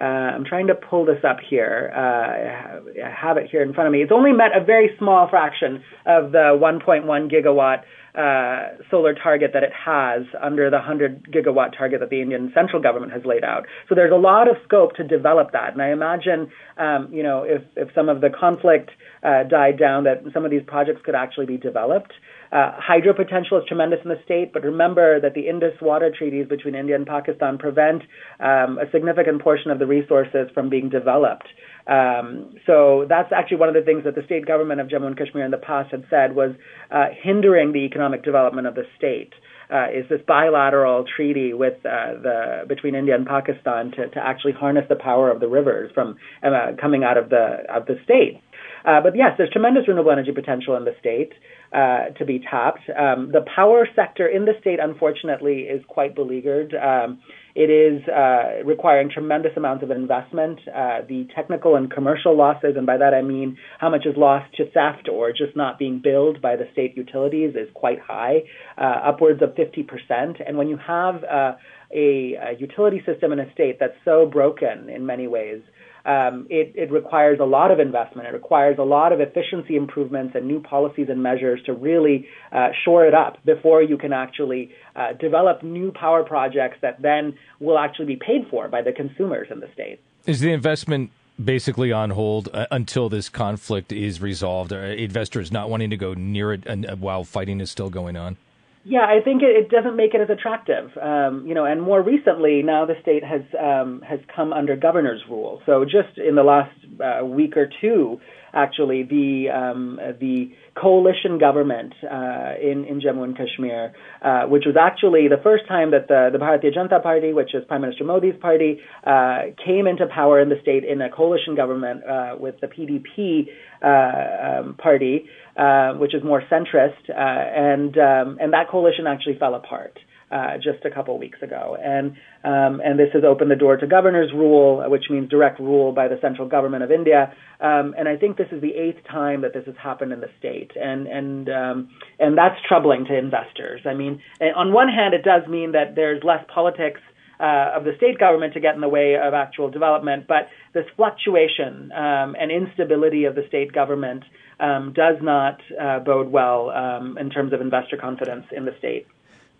Uh, 0.00 0.04
I'm 0.04 0.44
trying 0.44 0.66
to 0.68 0.74
pull 0.74 1.04
this 1.04 1.22
up 1.24 1.38
here. 1.38 1.92
Uh, 1.94 3.04
I 3.04 3.10
have 3.10 3.36
it 3.36 3.48
here 3.50 3.62
in 3.62 3.72
front 3.72 3.86
of 3.86 3.92
me. 3.92 4.02
It's 4.02 4.12
only 4.12 4.32
met 4.32 4.56
a 4.56 4.64
very 4.64 4.90
small 4.98 5.28
fraction 5.28 5.84
of 6.06 6.32
the 6.32 6.58
1.1 6.60 7.04
gigawatt 7.30 7.84
uh, 8.14 8.76
solar 8.90 9.12
target 9.12 9.50
that 9.54 9.64
it 9.64 9.72
has 9.72 10.22
under 10.40 10.70
the 10.70 10.76
100 10.76 11.32
gigawatt 11.32 11.76
target 11.76 12.00
that 12.00 12.10
the 12.10 12.22
Indian 12.22 12.52
central 12.54 12.80
government 12.80 13.12
has 13.12 13.24
laid 13.24 13.42
out. 13.42 13.66
So 13.88 13.94
there's 13.94 14.12
a 14.12 14.16
lot 14.16 14.48
of 14.48 14.56
scope 14.64 14.94
to 14.96 15.04
develop 15.04 15.52
that. 15.52 15.72
And 15.72 15.82
I 15.82 15.90
imagine, 15.90 16.50
um, 16.78 17.08
you 17.12 17.24
know, 17.24 17.42
if, 17.42 17.62
if 17.76 17.88
some 17.94 18.08
of 18.08 18.20
the 18.20 18.30
conflict 18.30 18.90
uh, 19.24 19.42
died 19.44 19.78
down, 19.78 20.04
that 20.04 20.22
some 20.32 20.44
of 20.44 20.50
these 20.50 20.62
projects 20.64 21.02
could 21.04 21.16
actually 21.16 21.46
be 21.46 21.56
developed. 21.56 22.12
Uh, 22.54 22.70
hydro 22.78 23.12
potential 23.12 23.58
is 23.58 23.64
tremendous 23.66 23.98
in 24.04 24.08
the 24.08 24.20
state, 24.24 24.52
but 24.52 24.62
remember 24.62 25.20
that 25.20 25.34
the 25.34 25.48
Indus 25.48 25.74
water 25.82 26.12
treaties 26.16 26.46
between 26.46 26.76
India 26.76 26.94
and 26.94 27.04
Pakistan 27.04 27.58
prevent 27.58 28.02
um, 28.38 28.78
a 28.78 28.88
significant 28.92 29.42
portion 29.42 29.72
of 29.72 29.80
the 29.80 29.86
resources 29.86 30.48
from 30.54 30.70
being 30.70 30.88
developed. 30.88 31.48
Um, 31.88 32.54
so 32.64 33.06
that's 33.08 33.32
actually 33.32 33.56
one 33.56 33.68
of 33.68 33.74
the 33.74 33.82
things 33.82 34.04
that 34.04 34.14
the 34.14 34.22
state 34.24 34.46
government 34.46 34.80
of 34.80 34.86
Jammu 34.86 35.08
and 35.08 35.18
Kashmir 35.18 35.44
in 35.44 35.50
the 35.50 35.58
past 35.58 35.90
had 35.90 36.04
said 36.08 36.36
was 36.36 36.54
uh, 36.92 37.06
hindering 37.20 37.72
the 37.72 37.80
economic 37.80 38.22
development 38.22 38.68
of 38.68 38.76
the 38.76 38.84
state. 38.96 39.32
Uh, 39.72 39.86
is 39.88 40.08
this 40.10 40.20
bilateral 40.28 41.04
treaty 41.16 41.54
with 41.54 41.74
uh, 41.86 42.12
the 42.22 42.64
between 42.68 42.94
India 42.94 43.14
and 43.14 43.26
Pakistan 43.26 43.90
to, 43.92 44.08
to 44.10 44.20
actually 44.20 44.52
harness 44.52 44.84
the 44.90 44.94
power 44.94 45.30
of 45.30 45.40
the 45.40 45.48
rivers 45.48 45.90
from 45.94 46.16
uh, 46.42 46.72
coming 46.78 47.02
out 47.02 47.16
of 47.16 47.30
the 47.30 47.64
of 47.74 47.86
the 47.86 47.96
state. 48.04 48.42
Uh, 48.84 49.00
but 49.00 49.16
yes, 49.16 49.30
there's 49.38 49.48
tremendous 49.50 49.88
renewable 49.88 50.10
energy 50.10 50.32
potential 50.32 50.76
in 50.76 50.84
the 50.84 50.94
state 51.00 51.32
uh, 51.74 52.10
to 52.18 52.24
be 52.24 52.38
tapped. 52.38 52.88
Um, 52.90 53.30
the 53.32 53.44
power 53.54 53.88
sector 53.96 54.26
in 54.28 54.44
the 54.44 54.52
state, 54.60 54.78
unfortunately, 54.80 55.62
is 55.62 55.82
quite 55.88 56.14
beleaguered. 56.14 56.74
Um, 56.74 57.20
it 57.54 57.70
is 57.70 58.06
uh, 58.08 58.64
requiring 58.64 59.10
tremendous 59.10 59.52
amounts 59.56 59.82
of 59.82 59.90
investment. 59.90 60.60
Uh, 60.68 61.00
the 61.08 61.26
technical 61.34 61.76
and 61.76 61.90
commercial 61.90 62.36
losses, 62.36 62.74
and 62.76 62.86
by 62.86 62.96
that 62.96 63.14
I 63.14 63.22
mean 63.22 63.56
how 63.78 63.90
much 63.90 64.06
is 64.06 64.16
lost 64.16 64.54
to 64.56 64.70
theft 64.70 65.08
or 65.10 65.30
just 65.30 65.56
not 65.56 65.78
being 65.78 66.00
billed 66.02 66.40
by 66.40 66.56
the 66.56 66.64
state 66.72 66.96
utilities, 66.96 67.54
is 67.54 67.68
quite 67.74 68.00
high, 68.00 68.42
uh, 68.76 69.08
upwards 69.08 69.40
of 69.42 69.50
50%. 69.50 70.42
And 70.46 70.56
when 70.56 70.68
you 70.68 70.78
have 70.84 71.22
uh, 71.24 71.52
a, 71.92 72.34
a 72.34 72.56
utility 72.58 73.02
system 73.06 73.32
in 73.32 73.38
a 73.38 73.52
state 73.52 73.78
that's 73.78 73.96
so 74.04 74.26
broken 74.26 74.88
in 74.88 75.06
many 75.06 75.28
ways, 75.28 75.62
um, 76.04 76.46
it, 76.50 76.72
it, 76.74 76.90
requires 76.90 77.40
a 77.40 77.44
lot 77.44 77.70
of 77.70 77.80
investment. 77.80 78.28
It 78.28 78.34
requires 78.34 78.76
a 78.78 78.82
lot 78.82 79.12
of 79.12 79.20
efficiency 79.20 79.76
improvements 79.76 80.34
and 80.34 80.46
new 80.46 80.60
policies 80.60 81.06
and 81.08 81.22
measures 81.22 81.60
to 81.64 81.72
really 81.72 82.26
uh, 82.52 82.68
shore 82.84 83.06
it 83.06 83.14
up 83.14 83.38
before 83.44 83.82
you 83.82 83.96
can 83.96 84.12
actually 84.12 84.70
uh, 84.96 85.14
develop 85.14 85.62
new 85.62 85.92
power 85.92 86.22
projects 86.22 86.76
that 86.82 87.00
then 87.00 87.38
will 87.58 87.78
actually 87.78 88.06
be 88.06 88.16
paid 88.16 88.46
for 88.50 88.68
by 88.68 88.82
the 88.82 88.92
consumers 88.92 89.48
in 89.50 89.60
the 89.60 89.68
state. 89.72 89.98
Is 90.26 90.40
the 90.40 90.52
investment 90.52 91.10
basically 91.42 91.90
on 91.90 92.10
hold 92.10 92.48
uh, 92.52 92.66
until 92.70 93.08
this 93.08 93.28
conflict 93.28 93.90
is 93.92 94.20
resolved. 94.20 94.72
Uh, 94.72 94.76
investors 94.76 95.50
not 95.50 95.70
wanting 95.70 95.90
to 95.90 95.96
go 95.96 96.14
near 96.14 96.52
it 96.52 96.64
and, 96.66 96.86
uh, 96.86 96.96
while 96.96 97.24
fighting 97.24 97.60
is 97.60 97.70
still 97.70 97.90
going 97.90 98.16
on. 98.16 98.36
Yeah, 98.86 99.00
I 99.00 99.20
think 99.24 99.42
it, 99.42 99.56
it 99.56 99.70
doesn't 99.70 99.96
make 99.96 100.12
it 100.12 100.20
as 100.20 100.28
attractive. 100.28 100.90
Um, 101.00 101.46
you 101.46 101.54
know, 101.54 101.64
and 101.64 101.80
more 101.80 102.02
recently, 102.02 102.62
now 102.62 102.84
the 102.84 102.94
state 103.00 103.24
has 103.24 103.40
um, 103.58 104.02
has 104.06 104.20
come 104.34 104.52
under 104.52 104.76
governor's 104.76 105.22
rule. 105.28 105.62
So 105.64 105.84
just 105.84 106.18
in 106.18 106.34
the 106.34 106.42
last 106.42 106.70
uh, 107.00 107.24
week 107.24 107.56
or 107.56 107.66
two, 107.80 108.20
actually, 108.52 109.02
the 109.02 109.48
um, 109.48 109.98
the 110.20 110.50
coalition 110.74 111.38
government 111.38 111.94
uh, 112.04 112.60
in 112.60 112.84
in 112.84 113.00
Jammu 113.00 113.24
and 113.24 113.34
Kashmir, 113.36 113.94
uh, 114.20 114.42
which 114.48 114.64
was 114.66 114.76
actually 114.78 115.28
the 115.28 115.40
first 115.42 115.66
time 115.66 115.90
that 115.92 116.08
the 116.08 116.28
the 116.30 116.38
Bharatiya 116.38 116.76
Janata 116.76 117.02
Party, 117.02 117.32
which 117.32 117.54
is 117.54 117.64
Prime 117.66 117.80
Minister 117.80 118.04
Modi's 118.04 118.36
party, 118.38 118.80
uh, 119.06 119.44
came 119.64 119.86
into 119.86 120.06
power 120.06 120.40
in 120.42 120.50
the 120.50 120.60
state 120.60 120.84
in 120.84 121.00
a 121.00 121.08
coalition 121.10 121.54
government 121.54 122.04
uh, 122.04 122.36
with 122.38 122.56
the 122.60 122.66
PDP 122.66 123.48
uh, 123.82 124.60
um, 124.60 124.74
party, 124.74 125.26
uh, 125.56 125.94
which 125.94 126.14
is 126.14 126.22
more 126.24 126.42
centrist, 126.50 127.08
and 127.08 127.96
um, 127.98 128.38
and 128.40 128.52
that 128.52 128.68
coalition 128.70 129.06
actually 129.06 129.38
fell 129.38 129.54
apart 129.54 129.98
uh, 130.34 130.56
just 130.56 130.84
a 130.84 130.90
couple 130.90 131.16
weeks 131.18 131.38
ago, 131.42 131.76
and 131.80 132.16
um, 132.44 132.80
and 132.84 132.98
this 132.98 133.08
has 133.12 133.22
opened 133.24 133.50
the 133.50 133.56
door 133.56 133.76
to 133.76 133.86
governor's 133.86 134.32
rule, 134.32 134.82
which 134.90 135.04
means 135.10 135.28
direct 135.28 135.60
rule 135.60 135.92
by 135.92 136.08
the 136.08 136.18
central 136.20 136.48
government 136.48 136.82
of 136.82 136.90
India. 136.90 137.32
Um, 137.60 137.94
and 137.96 138.08
I 138.08 138.16
think 138.16 138.36
this 138.36 138.48
is 138.50 138.60
the 138.60 138.74
eighth 138.74 139.06
time 139.08 139.42
that 139.42 139.54
this 139.54 139.64
has 139.66 139.76
happened 139.80 140.12
in 140.12 140.20
the 140.20 140.30
state, 140.38 140.72
and 140.74 141.06
and 141.06 141.48
um, 141.48 141.88
and 142.18 142.36
that's 142.36 142.56
troubling 142.66 143.04
to 143.06 143.16
investors. 143.16 143.82
I 143.86 143.94
mean, 143.94 144.20
on 144.56 144.72
one 144.72 144.88
hand, 144.88 145.14
it 145.14 145.22
does 145.22 145.48
mean 145.48 145.72
that 145.72 145.94
there's 145.94 146.22
less 146.24 146.44
politics. 146.52 147.00
Uh, 147.40 147.72
of 147.74 147.82
the 147.82 147.90
state 147.96 148.16
government 148.16 148.54
to 148.54 148.60
get 148.60 148.76
in 148.76 148.80
the 148.80 148.88
way 148.88 149.16
of 149.16 149.34
actual 149.34 149.68
development, 149.68 150.24
but 150.28 150.48
this 150.72 150.84
fluctuation 150.94 151.90
um, 151.90 152.36
and 152.38 152.52
instability 152.52 153.24
of 153.24 153.34
the 153.34 153.42
state 153.48 153.72
government 153.72 154.22
um, 154.60 154.92
does 154.92 155.16
not 155.20 155.58
uh, 155.80 155.98
bode 155.98 156.30
well 156.30 156.70
um, 156.70 157.18
in 157.18 157.30
terms 157.30 157.52
of 157.52 157.60
investor 157.60 157.96
confidence 157.96 158.46
in 158.52 158.64
the 158.64 158.74
state. 158.78 159.08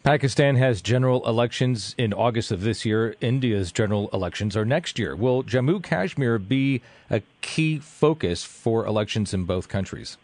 Pakistan 0.05 0.55
has 0.57 0.83
general 0.83 1.27
elections 1.27 1.95
in 1.97 2.13
August 2.13 2.53
of 2.53 2.61
this 2.61 2.85
year. 2.85 3.17
India's 3.21 3.73
general 3.73 4.11
elections 4.13 4.55
are 4.55 4.65
next 4.65 4.99
year. 4.99 5.17
Will 5.17 5.43
Jammu 5.43 5.83
Kashmir 5.83 6.39
be 6.39 6.83
a 7.11 7.23
key 7.41 7.79
focus 7.79 8.45
for 8.45 8.87
elections 8.87 9.33
in 9.33 9.45
both 9.45 9.69
countries? 9.69 10.19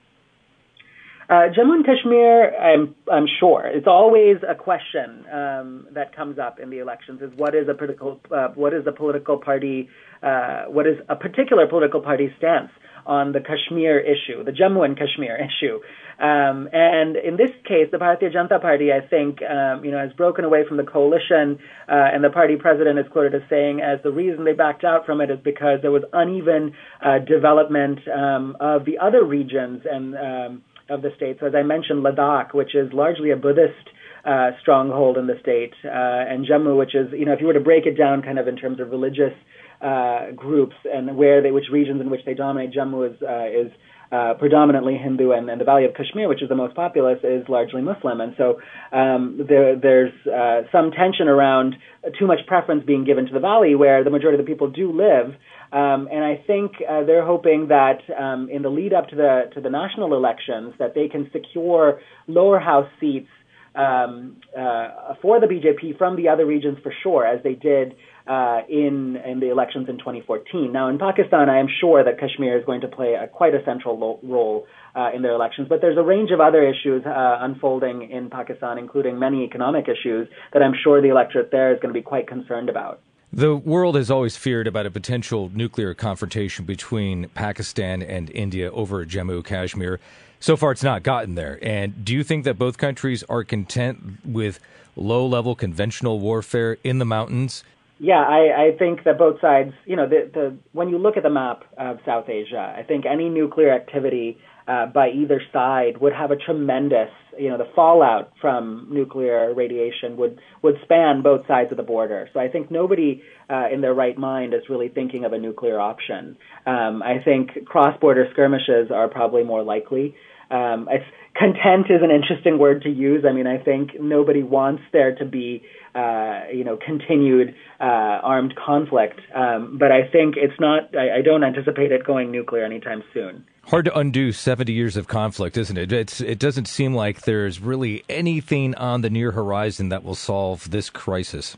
Uh, 1.30 1.46
Jammu 1.56 1.74
and 1.74 1.86
Kashmir, 1.86 2.56
I'm, 2.58 2.92
I'm 3.10 3.26
sure. 3.38 3.64
It's 3.64 3.86
always 3.86 4.38
a 4.46 4.56
question 4.56 5.24
um, 5.32 5.86
that 5.92 6.14
comes 6.16 6.40
up 6.40 6.58
in 6.58 6.70
the 6.70 6.80
elections: 6.80 7.22
is 7.22 7.30
what 7.36 7.54
is 7.54 7.68
a 7.68 7.74
political, 7.74 8.20
uh, 8.34 8.48
what 8.56 8.74
is 8.74 8.84
the 8.84 8.90
political 8.90 9.38
party, 9.38 9.88
uh, 10.24 10.64
what 10.64 10.88
is 10.88 10.96
a 11.08 11.14
particular 11.14 11.68
political 11.68 12.00
party 12.00 12.34
stance 12.36 12.72
on 13.06 13.30
the 13.30 13.38
Kashmir 13.38 14.00
issue, 14.00 14.42
the 14.42 14.50
Jammu 14.50 14.84
and 14.84 14.98
Kashmir 14.98 15.36
issue. 15.48 15.78
Um, 16.18 16.68
and 16.72 17.16
in 17.16 17.36
this 17.36 17.52
case, 17.64 17.88
the 17.92 17.98
Bharatiya 17.98 18.34
Janata 18.34 18.60
Party, 18.60 18.92
I 18.92 19.00
think, 19.00 19.38
um, 19.40 19.84
you 19.84 19.90
know, 19.90 19.98
has 19.98 20.12
broken 20.12 20.44
away 20.44 20.66
from 20.66 20.78
the 20.78 20.84
coalition, 20.84 21.60
uh, 21.88 22.10
and 22.12 22.22
the 22.24 22.30
party 22.30 22.56
president 22.56 22.98
is 22.98 23.06
quoted 23.10 23.36
as 23.36 23.48
saying, 23.48 23.80
as 23.80 24.02
the 24.02 24.10
reason 24.10 24.44
they 24.44 24.52
backed 24.52 24.84
out 24.84 25.06
from 25.06 25.20
it 25.20 25.30
is 25.30 25.38
because 25.42 25.78
there 25.80 25.92
was 25.92 26.02
uneven 26.12 26.74
uh, 27.00 27.20
development 27.20 28.00
um, 28.08 28.56
of 28.60 28.84
the 28.84 28.98
other 28.98 29.24
regions 29.24 29.82
and 29.90 30.14
um, 30.16 30.62
of 30.90 31.02
the 31.02 31.10
state. 31.16 31.38
So, 31.40 31.46
as 31.46 31.54
I 31.54 31.62
mentioned, 31.62 32.04
Ladakh, 32.04 32.52
which 32.52 32.74
is 32.74 32.92
largely 32.92 33.30
a 33.30 33.36
Buddhist 33.36 33.88
uh, 34.24 34.50
stronghold 34.60 35.16
in 35.16 35.26
the 35.26 35.38
state, 35.40 35.72
uh, 35.84 35.88
and 36.30 36.46
Jammu, 36.46 36.76
which 36.76 36.94
is, 36.94 37.08
you 37.12 37.24
know, 37.24 37.32
if 37.32 37.40
you 37.40 37.46
were 37.46 37.54
to 37.54 37.60
break 37.60 37.86
it 37.86 37.96
down, 37.96 38.22
kind 38.22 38.38
of 38.38 38.48
in 38.48 38.56
terms 38.56 38.80
of 38.80 38.90
religious 38.90 39.32
uh, 39.80 40.32
groups 40.36 40.76
and 40.92 41.16
where 41.16 41.42
they, 41.42 41.50
which 41.50 41.70
regions 41.72 42.00
in 42.00 42.10
which 42.10 42.24
they 42.26 42.34
dominate, 42.34 42.74
Jammu 42.74 43.10
is 43.10 43.22
uh, 43.22 43.46
is 43.48 43.72
uh, 44.12 44.34
predominantly 44.34 44.96
Hindu, 44.96 45.32
and, 45.32 45.48
and 45.48 45.60
the 45.60 45.64
Valley 45.64 45.84
of 45.84 45.94
Kashmir, 45.94 46.28
which 46.28 46.42
is 46.42 46.48
the 46.48 46.56
most 46.56 46.74
populous, 46.74 47.18
is 47.22 47.48
largely 47.48 47.80
Muslim. 47.80 48.20
And 48.20 48.34
so 48.36 48.60
um, 48.92 49.40
there, 49.48 49.76
there's 49.76 50.12
uh, 50.26 50.62
some 50.72 50.90
tension 50.90 51.28
around 51.28 51.76
too 52.18 52.26
much 52.26 52.40
preference 52.46 52.84
being 52.84 53.04
given 53.04 53.26
to 53.26 53.32
the 53.32 53.40
Valley, 53.40 53.74
where 53.74 54.02
the 54.02 54.10
majority 54.10 54.38
of 54.38 54.44
the 54.44 54.50
people 54.50 54.68
do 54.70 54.90
live. 54.92 55.34
Um, 55.72 56.08
and 56.10 56.24
I 56.24 56.42
think 56.44 56.72
uh, 56.88 57.04
they're 57.04 57.24
hoping 57.24 57.68
that 57.68 58.00
um, 58.18 58.48
in 58.50 58.62
the 58.62 58.70
lead 58.70 58.92
up 58.92 59.08
to 59.10 59.16
the 59.16 59.50
to 59.54 59.60
the 59.60 59.70
national 59.70 60.14
elections, 60.14 60.74
that 60.80 60.96
they 60.96 61.06
can 61.06 61.30
secure 61.32 62.00
lower 62.26 62.58
house 62.58 62.88
seats 62.98 63.28
um, 63.76 64.36
uh, 64.58 65.14
for 65.22 65.38
the 65.38 65.46
BJP 65.46 65.96
from 65.96 66.16
the 66.16 66.28
other 66.28 66.44
regions 66.44 66.78
for 66.82 66.92
sure, 67.02 67.24
as 67.24 67.42
they 67.44 67.54
did 67.54 67.94
uh, 68.30 68.60
in 68.68 69.16
in 69.26 69.40
the 69.40 69.50
elections 69.50 69.88
in 69.88 69.98
2014. 69.98 70.70
Now, 70.70 70.88
in 70.88 70.98
Pakistan, 70.98 71.50
I 71.50 71.58
am 71.58 71.66
sure 71.80 72.04
that 72.04 72.20
Kashmir 72.20 72.56
is 72.56 72.64
going 72.64 72.80
to 72.82 72.88
play 72.88 73.14
a, 73.14 73.26
quite 73.26 73.56
a 73.56 73.64
central 73.64 73.98
lo- 73.98 74.20
role 74.22 74.66
uh, 74.94 75.10
in 75.12 75.22
their 75.22 75.32
elections. 75.32 75.66
But 75.68 75.80
there's 75.80 75.98
a 75.98 76.02
range 76.02 76.30
of 76.30 76.40
other 76.40 76.62
issues 76.62 77.04
uh, 77.04 77.38
unfolding 77.40 78.08
in 78.08 78.30
Pakistan, 78.30 78.78
including 78.78 79.18
many 79.18 79.42
economic 79.42 79.88
issues 79.88 80.28
that 80.52 80.62
I'm 80.62 80.74
sure 80.84 81.02
the 81.02 81.08
electorate 81.08 81.50
there 81.50 81.74
is 81.74 81.80
going 81.80 81.92
to 81.92 81.98
be 81.98 82.04
quite 82.04 82.28
concerned 82.28 82.68
about. 82.68 83.00
The 83.32 83.56
world 83.56 83.96
has 83.96 84.12
always 84.12 84.36
feared 84.36 84.68
about 84.68 84.86
a 84.86 84.92
potential 84.92 85.50
nuclear 85.52 85.92
confrontation 85.94 86.64
between 86.64 87.28
Pakistan 87.30 88.00
and 88.00 88.30
India 88.30 88.70
over 88.70 89.04
Jammu 89.04 89.44
Kashmir. 89.44 89.98
So 90.38 90.56
far, 90.56 90.70
it's 90.70 90.84
not 90.84 91.02
gotten 91.02 91.34
there. 91.34 91.58
And 91.62 92.04
do 92.04 92.14
you 92.14 92.22
think 92.22 92.44
that 92.44 92.58
both 92.58 92.78
countries 92.78 93.24
are 93.24 93.42
content 93.42 94.24
with 94.24 94.60
low 94.94 95.26
level 95.26 95.56
conventional 95.56 96.20
warfare 96.20 96.78
in 96.84 96.98
the 96.98 97.04
mountains 97.04 97.64
yeah, 98.02 98.24
I, 98.26 98.68
I 98.68 98.78
think 98.78 99.04
that 99.04 99.18
both 99.18 99.42
sides, 99.42 99.72
you 99.84 99.94
know, 99.94 100.08
the, 100.08 100.30
the 100.32 100.56
when 100.72 100.88
you 100.88 100.96
look 100.96 101.18
at 101.18 101.22
the 101.22 101.30
map 101.30 101.64
of 101.76 101.98
South 102.06 102.30
Asia, 102.30 102.74
I 102.76 102.82
think 102.82 103.04
any 103.04 103.28
nuclear 103.28 103.70
activity 103.74 104.38
uh, 104.66 104.86
by 104.86 105.10
either 105.10 105.42
side 105.52 105.98
would 106.00 106.14
have 106.14 106.30
a 106.30 106.36
tremendous, 106.36 107.10
you 107.38 107.50
know, 107.50 107.58
the 107.58 107.68
fallout 107.76 108.32
from 108.40 108.88
nuclear 108.90 109.52
radiation 109.52 110.16
would 110.16 110.40
would 110.62 110.76
span 110.82 111.20
both 111.22 111.46
sides 111.46 111.70
of 111.72 111.76
the 111.76 111.82
border. 111.82 112.26
So 112.32 112.40
I 112.40 112.48
think 112.48 112.70
nobody 112.70 113.22
uh, 113.50 113.66
in 113.70 113.82
their 113.82 113.92
right 113.92 114.16
mind 114.16 114.54
is 114.54 114.62
really 114.70 114.88
thinking 114.88 115.26
of 115.26 115.34
a 115.34 115.38
nuclear 115.38 115.78
option. 115.78 116.38
Um, 116.66 117.02
I 117.02 117.22
think 117.22 117.66
cross-border 117.66 118.28
skirmishes 118.32 118.90
are 118.90 119.08
probably 119.08 119.44
more 119.44 119.62
likely. 119.62 120.14
Um, 120.50 120.88
it's, 120.90 121.04
content 121.36 121.86
is 121.90 122.02
an 122.02 122.10
interesting 122.10 122.58
word 122.58 122.82
to 122.82 122.90
use. 122.90 123.24
I 123.28 123.32
mean, 123.32 123.46
I 123.46 123.58
think 123.58 124.00
nobody 124.00 124.42
wants 124.42 124.82
there 124.92 125.14
to 125.16 125.24
be, 125.24 125.62
uh, 125.94 126.42
you 126.52 126.64
know, 126.64 126.76
continued 126.76 127.54
uh, 127.80 127.84
armed 127.84 128.54
conflict. 128.56 129.20
Um, 129.34 129.78
but 129.78 129.92
I 129.92 130.08
think 130.10 130.34
it's 130.36 130.58
not. 130.58 130.94
I, 130.96 131.18
I, 131.18 131.22
don't 131.22 131.44
anticipate 131.44 131.92
it 131.92 132.04
going 132.04 132.30
nuclear 132.30 132.64
anytime 132.64 133.02
soon. 133.14 133.44
Hard 133.64 133.84
to 133.86 133.98
undo 133.98 134.32
seventy 134.32 134.72
years 134.72 134.96
of 134.96 135.08
conflict, 135.08 135.56
isn't 135.56 135.76
it? 135.76 135.92
It's, 135.92 136.20
it 136.20 136.38
doesn't 136.38 136.66
seem 136.66 136.94
like 136.94 137.22
there's 137.22 137.60
really 137.60 138.04
anything 138.08 138.74
on 138.74 139.02
the 139.02 139.10
near 139.10 139.32
horizon 139.32 139.88
that 139.90 140.04
will 140.04 140.14
solve 140.14 140.70
this 140.70 140.90
crisis. 140.90 141.56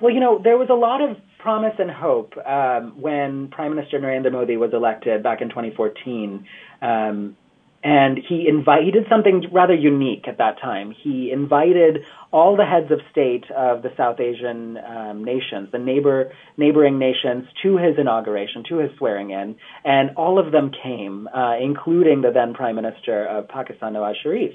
Well, 0.00 0.14
you 0.14 0.20
know, 0.20 0.40
there 0.42 0.56
was 0.56 0.68
a 0.70 0.74
lot 0.74 1.02
of 1.02 1.18
promise 1.38 1.74
and 1.78 1.90
hope 1.90 2.34
um, 2.46 3.00
when 3.00 3.48
Prime 3.48 3.74
Minister 3.74 3.98
Narendra 3.98 4.32
Modi 4.32 4.56
was 4.56 4.72
elected 4.72 5.22
back 5.22 5.40
in 5.42 5.48
2014. 5.48 6.46
Um, 6.80 7.36
and 7.82 8.18
he 8.18 8.46
invited 8.46 8.84
he 8.84 8.90
did 8.90 9.06
something 9.08 9.44
rather 9.52 9.74
unique 9.74 10.28
at 10.28 10.38
that 10.38 10.60
time. 10.60 10.94
He 11.02 11.30
invited 11.32 12.04
all 12.30 12.56
the 12.56 12.64
heads 12.64 12.90
of 12.90 13.00
state 13.10 13.44
of 13.50 13.82
the 13.82 13.90
South 13.96 14.20
Asian 14.20 14.76
um, 14.78 15.24
nations, 15.24 15.70
the 15.72 15.78
neighbor 15.78 16.30
neighboring 16.56 16.98
nations, 16.98 17.46
to 17.62 17.78
his 17.78 17.96
inauguration, 17.98 18.64
to 18.68 18.78
his 18.78 18.90
swearing 18.98 19.30
in, 19.30 19.56
and 19.84 20.10
all 20.16 20.38
of 20.38 20.52
them 20.52 20.70
came, 20.82 21.28
uh, 21.28 21.56
including 21.60 22.20
the 22.20 22.30
then 22.30 22.52
Prime 22.52 22.76
Minister 22.76 23.26
of 23.26 23.48
Pakistan, 23.48 23.94
Nawaz 23.94 24.14
Sharif. 24.22 24.54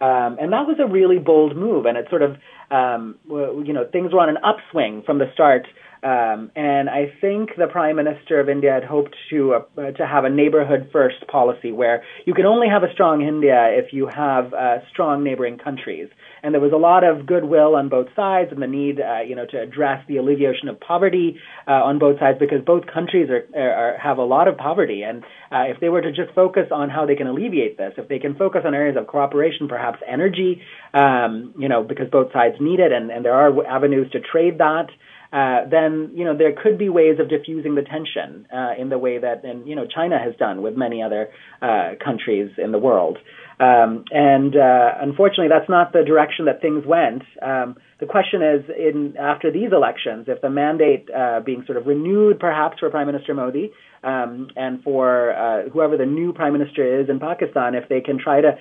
Um, 0.00 0.36
and 0.40 0.52
that 0.52 0.66
was 0.66 0.76
a 0.80 0.86
really 0.86 1.18
bold 1.18 1.56
move, 1.56 1.86
and 1.86 1.96
it 1.96 2.06
sort 2.10 2.22
of, 2.22 2.36
um, 2.70 3.16
you 3.28 3.72
know, 3.72 3.86
things 3.90 4.12
were 4.12 4.20
on 4.20 4.28
an 4.28 4.38
upswing 4.42 5.02
from 5.06 5.18
the 5.18 5.30
start 5.32 5.66
um, 6.04 6.50
and 6.54 6.90
I 6.90 7.14
think 7.22 7.56
the 7.56 7.66
Prime 7.66 7.96
Minister 7.96 8.38
of 8.38 8.50
India 8.50 8.72
had 8.72 8.84
hoped 8.84 9.16
to 9.30 9.54
uh, 9.54 9.90
to 9.92 10.06
have 10.06 10.24
a 10.24 10.28
neighborhood 10.28 10.90
first 10.92 11.26
policy 11.28 11.72
where 11.72 12.04
you 12.26 12.34
can 12.34 12.44
only 12.44 12.68
have 12.68 12.82
a 12.82 12.92
strong 12.92 13.22
India 13.22 13.70
if 13.70 13.94
you 13.94 14.06
have 14.14 14.52
uh, 14.52 14.86
strong 14.92 15.24
neighboring 15.24 15.56
countries. 15.56 16.10
And 16.42 16.52
there 16.52 16.60
was 16.60 16.72
a 16.72 16.76
lot 16.76 17.04
of 17.04 17.24
goodwill 17.24 17.74
on 17.74 17.88
both 17.88 18.08
sides 18.14 18.52
and 18.52 18.60
the 18.60 18.66
need, 18.66 19.00
uh, 19.00 19.20
you 19.26 19.34
know, 19.34 19.46
to 19.46 19.58
address 19.58 20.04
the 20.06 20.18
alleviation 20.18 20.68
of 20.68 20.78
poverty 20.78 21.40
uh, 21.66 21.70
on 21.70 21.98
both 21.98 22.18
sides 22.18 22.38
because 22.38 22.60
both 22.66 22.84
countries 22.84 23.30
are, 23.30 23.48
are, 23.58 23.96
have 23.98 24.18
a 24.18 24.24
lot 24.24 24.46
of 24.46 24.58
poverty. 24.58 25.04
And 25.04 25.24
uh, 25.50 25.72
if 25.72 25.80
they 25.80 25.88
were 25.88 26.02
to 26.02 26.12
just 26.12 26.34
focus 26.34 26.68
on 26.70 26.90
how 26.90 27.06
they 27.06 27.16
can 27.16 27.28
alleviate 27.28 27.78
this, 27.78 27.94
if 27.96 28.08
they 28.08 28.18
can 28.18 28.34
focus 28.34 28.60
on 28.66 28.74
areas 28.74 28.98
of 28.98 29.06
cooperation, 29.06 29.68
perhaps 29.68 30.00
energy, 30.06 30.60
um, 30.92 31.54
you 31.56 31.70
know, 31.70 31.82
because 31.82 32.10
both 32.10 32.30
sides 32.30 32.56
need 32.60 32.78
it 32.78 32.92
and, 32.92 33.10
and 33.10 33.24
there 33.24 33.32
are 33.32 33.66
avenues 33.66 34.10
to 34.12 34.20
trade 34.20 34.58
that 34.58 34.88
uh, 35.34 35.68
then 35.68 36.12
you 36.14 36.24
know 36.24 36.36
there 36.36 36.52
could 36.52 36.78
be 36.78 36.88
ways 36.88 37.18
of 37.18 37.28
diffusing 37.28 37.74
the 37.74 37.82
tension 37.82 38.46
uh, 38.54 38.70
in 38.78 38.88
the 38.88 38.98
way 38.98 39.18
that 39.18 39.44
and 39.44 39.66
you 39.66 39.74
know 39.74 39.84
China 39.84 40.16
has 40.16 40.32
done 40.36 40.62
with 40.62 40.76
many 40.76 41.02
other 41.02 41.28
uh, 41.60 41.94
countries 42.02 42.52
in 42.56 42.70
the 42.70 42.78
world. 42.78 43.18
Um, 43.58 44.04
and 44.10 44.56
uh, 44.56 44.92
unfortunately, 45.00 45.48
that's 45.48 45.68
not 45.68 45.92
the 45.92 46.04
direction 46.04 46.44
that 46.44 46.60
things 46.60 46.84
went. 46.86 47.22
Um, 47.42 47.76
the 47.98 48.06
question 48.06 48.42
is, 48.42 48.64
in 48.78 49.16
after 49.16 49.50
these 49.50 49.72
elections, 49.72 50.26
if 50.28 50.40
the 50.40 50.50
mandate 50.50 51.08
uh, 51.10 51.40
being 51.44 51.64
sort 51.66 51.78
of 51.78 51.86
renewed, 51.86 52.38
perhaps 52.38 52.78
for 52.78 52.88
Prime 52.90 53.08
Minister 53.08 53.34
Modi 53.34 53.72
um, 54.04 54.50
and 54.54 54.84
for 54.84 55.34
uh, 55.34 55.68
whoever 55.68 55.96
the 55.96 56.06
new 56.06 56.32
Prime 56.32 56.52
Minister 56.52 57.00
is 57.00 57.08
in 57.08 57.18
Pakistan, 57.18 57.74
if 57.74 57.88
they 57.88 58.00
can 58.00 58.20
try 58.20 58.40
to, 58.40 58.56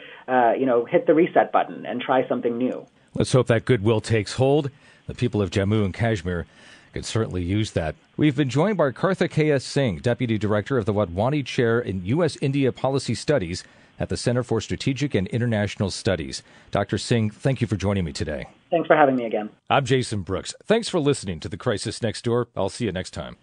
you 0.57 0.65
know, 0.65 0.85
hit 0.85 1.05
the 1.05 1.13
reset 1.13 1.51
button 1.51 1.85
and 1.85 2.01
try 2.01 2.27
something 2.27 2.57
new. 2.57 2.87
Let's 3.13 3.31
hope 3.31 3.45
that 3.47 3.65
goodwill 3.65 4.01
takes 4.01 4.33
hold. 4.33 4.71
The 5.07 5.13
people 5.13 5.41
of 5.41 5.49
Jammu 5.49 5.83
and 5.83 5.93
Kashmir 5.93 6.45
could 6.93 7.05
certainly 7.05 7.43
use 7.43 7.71
that. 7.71 7.95
We've 8.15 8.35
been 8.35 8.49
joined 8.49 8.77
by 8.77 8.91
Kartikeya 8.91 9.61
Singh, 9.61 9.99
Deputy 9.99 10.37
Director 10.37 10.77
of 10.77 10.85
the 10.85 10.93
Wadhwani 10.93 11.45
Chair 11.45 11.79
in 11.79 12.05
U.S. 12.05 12.37
India 12.41 12.71
Policy 12.71 13.15
Studies 13.15 13.63
at 13.99 14.09
the 14.09 14.17
Center 14.17 14.43
for 14.43 14.61
Strategic 14.61 15.13
and 15.15 15.27
International 15.27 15.89
Studies. 15.89 16.43
Dr. 16.71 16.97
Singh, 16.97 17.29
thank 17.29 17.61
you 17.61 17.67
for 17.67 17.75
joining 17.75 18.05
me 18.05 18.13
today. 18.13 18.47
Thanks 18.69 18.87
for 18.87 18.95
having 18.95 19.15
me 19.15 19.25
again. 19.25 19.49
I'm 19.69 19.85
Jason 19.85 20.21
Brooks. 20.21 20.55
Thanks 20.65 20.89
for 20.89 20.99
listening 20.99 21.39
to 21.41 21.49
The 21.49 21.57
Crisis 21.57 22.01
Next 22.01 22.23
Door. 22.23 22.47
I'll 22.55 22.69
see 22.69 22.85
you 22.85 22.91
next 22.91 23.11
time. 23.11 23.37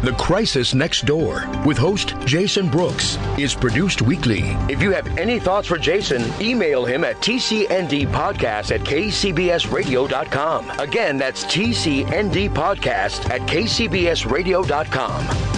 The 0.00 0.12
Crisis 0.12 0.74
Next 0.74 1.06
Door 1.06 1.42
with 1.66 1.76
host 1.76 2.14
Jason 2.24 2.68
Brooks 2.68 3.18
is 3.36 3.52
produced 3.52 4.00
weekly. 4.00 4.42
If 4.68 4.80
you 4.80 4.92
have 4.92 5.18
any 5.18 5.40
thoughts 5.40 5.66
for 5.66 5.76
Jason, 5.76 6.24
email 6.40 6.84
him 6.84 7.02
at 7.02 7.16
tcndpodcast 7.16 8.72
at 8.72 8.82
kcbsradio.com. 8.82 10.70
Again, 10.78 11.18
that's 11.18 11.44
tcndpodcast 11.46 13.28
at 13.28 13.40
kcbsradio.com. 13.40 15.57